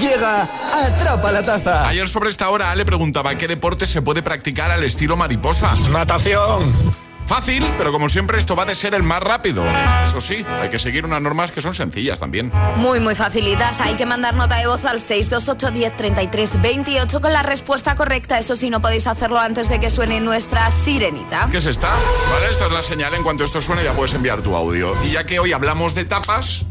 Llega, 0.02 0.50
atrapa 0.74 1.32
la 1.32 1.44
taza. 1.44 1.88
Ayer 1.88 2.10
sobre 2.10 2.30
esta 2.30 2.50
hora 2.50 2.76
le 2.76 2.86
preguntaba 2.86 3.36
qué 3.36 3.48
deporte 3.48 3.88
se 3.88 4.02
puede 4.02 4.22
practicar 4.22 4.70
al 4.70 4.84
estilo 4.84 5.16
mariposa. 5.16 5.76
Natación 5.90 7.07
Fácil, 7.28 7.62
pero 7.78 7.92
como 7.92 8.08
siempre 8.08 8.38
esto 8.38 8.56
va 8.56 8.64
de 8.64 8.74
ser 8.74 8.96
el 8.96 9.04
más 9.04 9.20
rápido. 9.22 9.66
Eso 10.02 10.22
sí, 10.22 10.46
hay 10.62 10.70
que 10.70 10.80
seguir 10.80 11.06
unas 11.06 11.22
normas 11.22 11.52
que 11.52 11.62
son 11.62 11.76
sencillas 11.76 12.22
también. 12.22 12.54
Muy, 12.78 13.02
muy 13.02 13.16
facilitas. 13.16 13.82
Hay 13.82 13.96
que 13.96 14.06
mandar 14.06 14.34
nota 14.36 14.56
de 14.56 14.68
voz 14.68 14.86
al 14.86 15.02
628 15.02 15.72
10 15.72 16.62
28 16.62 17.22
con 17.22 17.34
la 17.34 17.44
respuesta 17.44 17.96
correcta. 17.96 18.40
Eso 18.40 18.56
sí, 18.56 18.70
no 18.70 18.80
podéis 18.80 19.08
hacerlo 19.08 19.40
antes 19.40 19.68
de 19.68 19.82
que 19.82 19.90
suene 19.90 20.22
nuestra 20.22 20.72
sirenita. 20.72 21.50
¿Qué 21.52 21.58
es 21.58 21.66
esta? 21.66 21.90
Vale, 22.32 22.50
esta 22.50 22.68
es 22.68 22.72
la 22.72 22.82
señal. 22.82 23.14
En 23.14 23.24
cuanto 23.24 23.44
esto 23.44 23.60
suene 23.60 23.84
ya 23.84 23.92
puedes 23.92 24.14
enviar 24.14 24.42
tu 24.42 24.56
audio. 24.56 24.94
Y 25.06 25.12
ya 25.12 25.26
que 25.26 25.40
hoy 25.40 25.52
hablamos 25.52 25.96
de 25.96 26.06
tapas, 26.06 26.66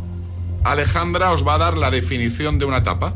Alejandra 0.64 1.32
os 1.32 1.46
va 1.46 1.54
a 1.54 1.58
dar 1.58 1.76
la 1.76 1.90
definición 1.90 2.58
de 2.58 2.64
una 2.64 2.82
tapa. 2.82 3.12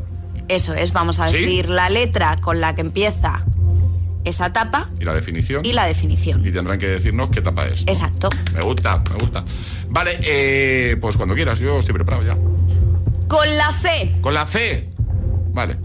Eso 0.47 0.75
es, 0.75 0.93
vamos 0.93 1.19
a 1.19 1.29
¿Sí? 1.29 1.37
decir 1.37 1.69
la 1.69 1.89
letra 1.89 2.37
con 2.39 2.61
la 2.61 2.75
que 2.75 2.81
empieza 2.81 3.45
esa 4.25 4.53
tapa 4.53 4.89
Y 4.99 5.05
la 5.05 5.13
definición. 5.13 5.65
y 5.65 5.73
la 5.73 5.85
definición. 5.85 6.45
Y 6.45 6.51
tendrán 6.51 6.77
que 6.79 6.87
decirnos 6.87 7.29
qué 7.29 7.41
tapa 7.41 7.67
es. 7.67 7.81
Exacto. 7.87 8.29
Me 8.53 8.61
gusta, 8.61 9.01
me 9.11 9.17
gusta. 9.19 9.43
Vale, 9.89 10.19
eh, 10.23 10.97
pues 11.01 11.17
cuando 11.17 11.35
quieras, 11.35 11.59
yo 11.59 11.79
estoy 11.79 11.93
preparado 11.93 12.23
ya. 12.23 12.35
Con 13.27 13.57
la 13.57 13.71
C, 13.71 14.15
Con 14.21 14.33
la 14.33 14.45
C. 14.45 14.89
Vale. 15.53 15.77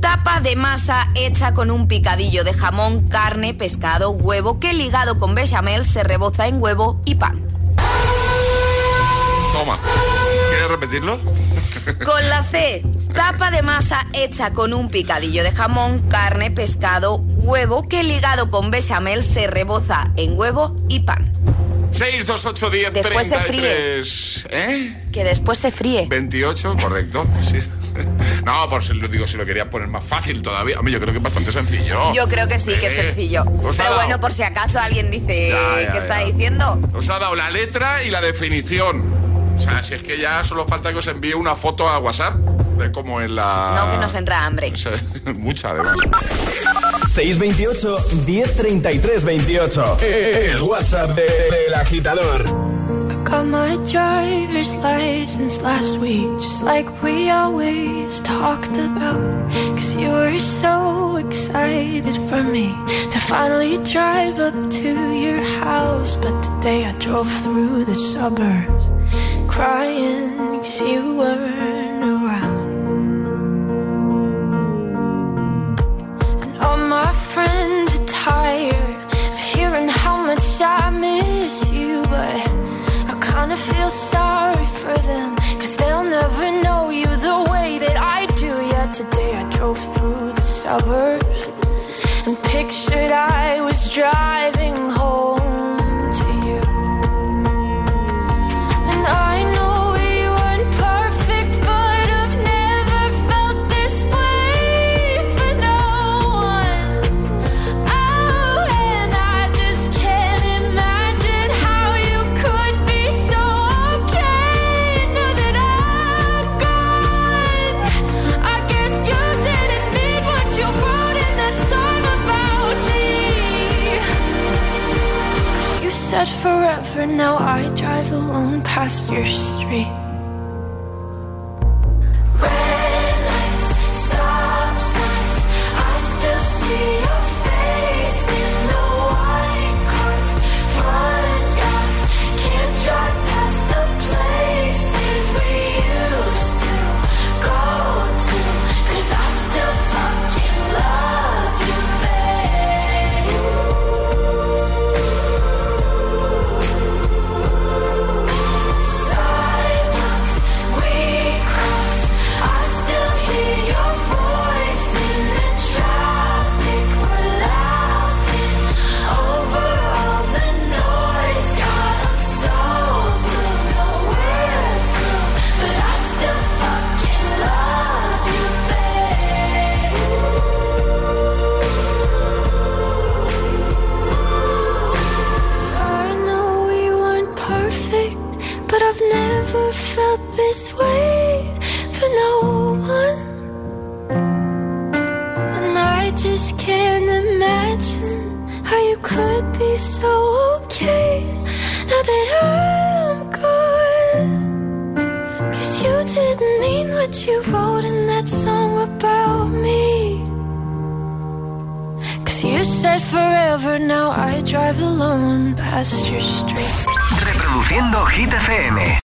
tapa 0.00 0.40
de 0.40 0.56
masa 0.56 1.08
hecha 1.14 1.52
con 1.54 1.70
un 1.70 1.88
picadillo 1.88 2.44
de 2.44 2.52
jamón, 2.54 3.08
carne, 3.08 3.54
pescado, 3.54 4.10
huevo 4.10 4.60
que 4.60 4.72
ligado 4.74 5.18
con 5.18 5.34
bechamel 5.34 5.84
se 5.84 6.04
reboza 6.04 6.46
en 6.46 6.62
huevo 6.62 7.00
y 7.04 7.14
pan. 7.16 7.42
Toma. 9.52 9.78
¿Quieres 10.50 10.68
repetirlo? 10.70 11.18
Con 12.04 12.28
la 12.28 12.42
C, 12.42 12.82
tapa 13.14 13.50
de 13.50 13.62
masa 13.62 14.06
hecha 14.12 14.52
con 14.52 14.74
un 14.74 14.88
picadillo 14.90 15.42
de 15.44 15.52
jamón, 15.52 16.00
carne, 16.08 16.50
pescado, 16.50 17.22
huevo 17.46 17.88
que 17.88 18.02
ligado 18.02 18.50
con 18.50 18.70
bechamel 18.70 19.22
se 19.22 19.46
reboza 19.46 20.10
en 20.16 20.38
huevo 20.38 20.74
y 20.88 21.00
pan. 21.00 21.32
628 21.92 22.70
10 22.70 22.92
Después 22.92 23.26
se 23.28 23.36
33. 23.36 24.46
¿Eh? 24.50 24.96
Que 25.12 25.24
después 25.24 25.58
se 25.58 25.70
fríe. 25.70 26.06
28, 26.08 26.76
correcto. 26.80 27.26
Sí. 27.42 27.58
No, 28.44 28.68
por 28.68 28.84
si 28.84 28.92
lo 28.92 29.08
digo, 29.08 29.26
si 29.26 29.38
lo 29.38 29.46
querías 29.46 29.68
poner 29.68 29.88
más 29.88 30.04
fácil 30.04 30.42
todavía. 30.42 30.78
Hombre, 30.78 30.92
yo 30.92 31.00
creo 31.00 31.12
que 31.12 31.16
es 31.18 31.22
bastante 31.22 31.50
sencillo. 31.50 32.12
Yo 32.12 32.28
creo 32.28 32.46
que 32.46 32.58
sí, 32.58 32.72
que 32.78 32.88
es 32.88 32.92
Eh, 32.92 33.00
sencillo. 33.02 33.42
os 33.64 33.74
Pero 33.76 33.94
bueno, 33.94 34.20
por 34.20 34.34
si 34.34 34.42
acaso 34.42 34.78
alguien 34.78 35.10
dice 35.10 35.48
Ya, 35.48 35.82
ya, 35.82 35.92
que 35.92 35.98
está 35.98 36.18
diciendo. 36.18 36.78
Os 36.94 37.08
ha 37.08 37.18
dado 37.18 37.34
la 37.34 37.48
letra 37.50 38.04
y 38.04 38.10
la 38.10 38.20
definición. 38.20 39.02
O 39.56 39.58
sea, 39.58 39.82
si 39.82 39.94
es 39.94 40.02
que 40.02 40.18
ya 40.18 40.44
solo 40.44 40.66
falta 40.66 40.92
que 40.92 40.98
os 40.98 41.06
envíe 41.06 41.32
una 41.32 41.56
foto 41.56 41.88
a 41.88 41.98
WhatsApp 41.98 42.34
de 42.36 42.92
cómo 42.92 43.22
en 43.22 43.34
la. 43.34 43.82
No, 43.86 43.90
que 43.92 43.96
nos 43.96 44.14
entra 44.14 44.44
hambre. 44.44 44.72
Mucha, 45.38 45.70
además. 45.70 45.96
628 47.16 48.26
1033 48.26 49.20
28. 49.20 50.52
El 50.52 50.60
WhatsApp 50.60 51.14
de- 51.14 51.24
del 51.24 51.74
agitador. 51.74 52.42
Got 53.24 53.46
my 53.46 53.76
driver's 53.90 54.76
license 54.76 55.62
last 55.62 55.96
week, 55.96 56.30
just 56.38 56.62
like 56.62 56.86
we 57.02 57.30
always 57.30 58.20
talked 58.20 58.76
about. 58.76 59.50
Cause 59.76 59.94
you 59.96 60.10
were 60.10 60.38
so 60.40 61.16
excited 61.16 62.14
for 62.28 62.42
me 62.42 62.74
to 63.10 63.18
finally 63.18 63.78
drive 63.78 64.38
up 64.38 64.70
to 64.70 64.92
your 65.14 65.40
house. 65.64 66.16
But 66.16 66.42
today 66.42 66.84
I 66.84 66.92
drove 66.98 67.32
through 67.42 67.86
the 67.86 67.94
suburbs 67.94 68.84
crying 69.48 70.36
cause 70.60 70.82
you 70.82 71.16
weren't 71.16 71.85
tired 78.26 79.02
of 79.32 79.38
hearing 79.54 79.88
how 79.88 80.16
much 80.30 80.60
I 80.60 80.90
miss 80.90 81.70
you, 81.70 82.02
but 82.14 82.40
I 83.10 83.14
kinda 83.30 83.56
feel 83.56 83.90
sorry 84.14 84.68
for 84.80 84.96
them, 85.10 85.30
cause 85.60 85.74
they'll 85.80 86.08
never 86.18 86.46
know 86.64 86.82
you 87.00 87.10
the 87.28 87.38
way 87.52 87.68
that 87.84 87.96
I 88.18 88.20
do. 88.44 88.52
Yet 88.74 88.88
today 89.00 89.32
I 89.42 89.44
drove 89.56 89.80
through 89.94 90.26
the 90.38 90.46
suburbs 90.62 91.40
and 92.26 92.36
pictured 92.54 93.12
I 93.12 93.60
was 93.68 93.78
driving 93.98 94.76
home 94.90 94.95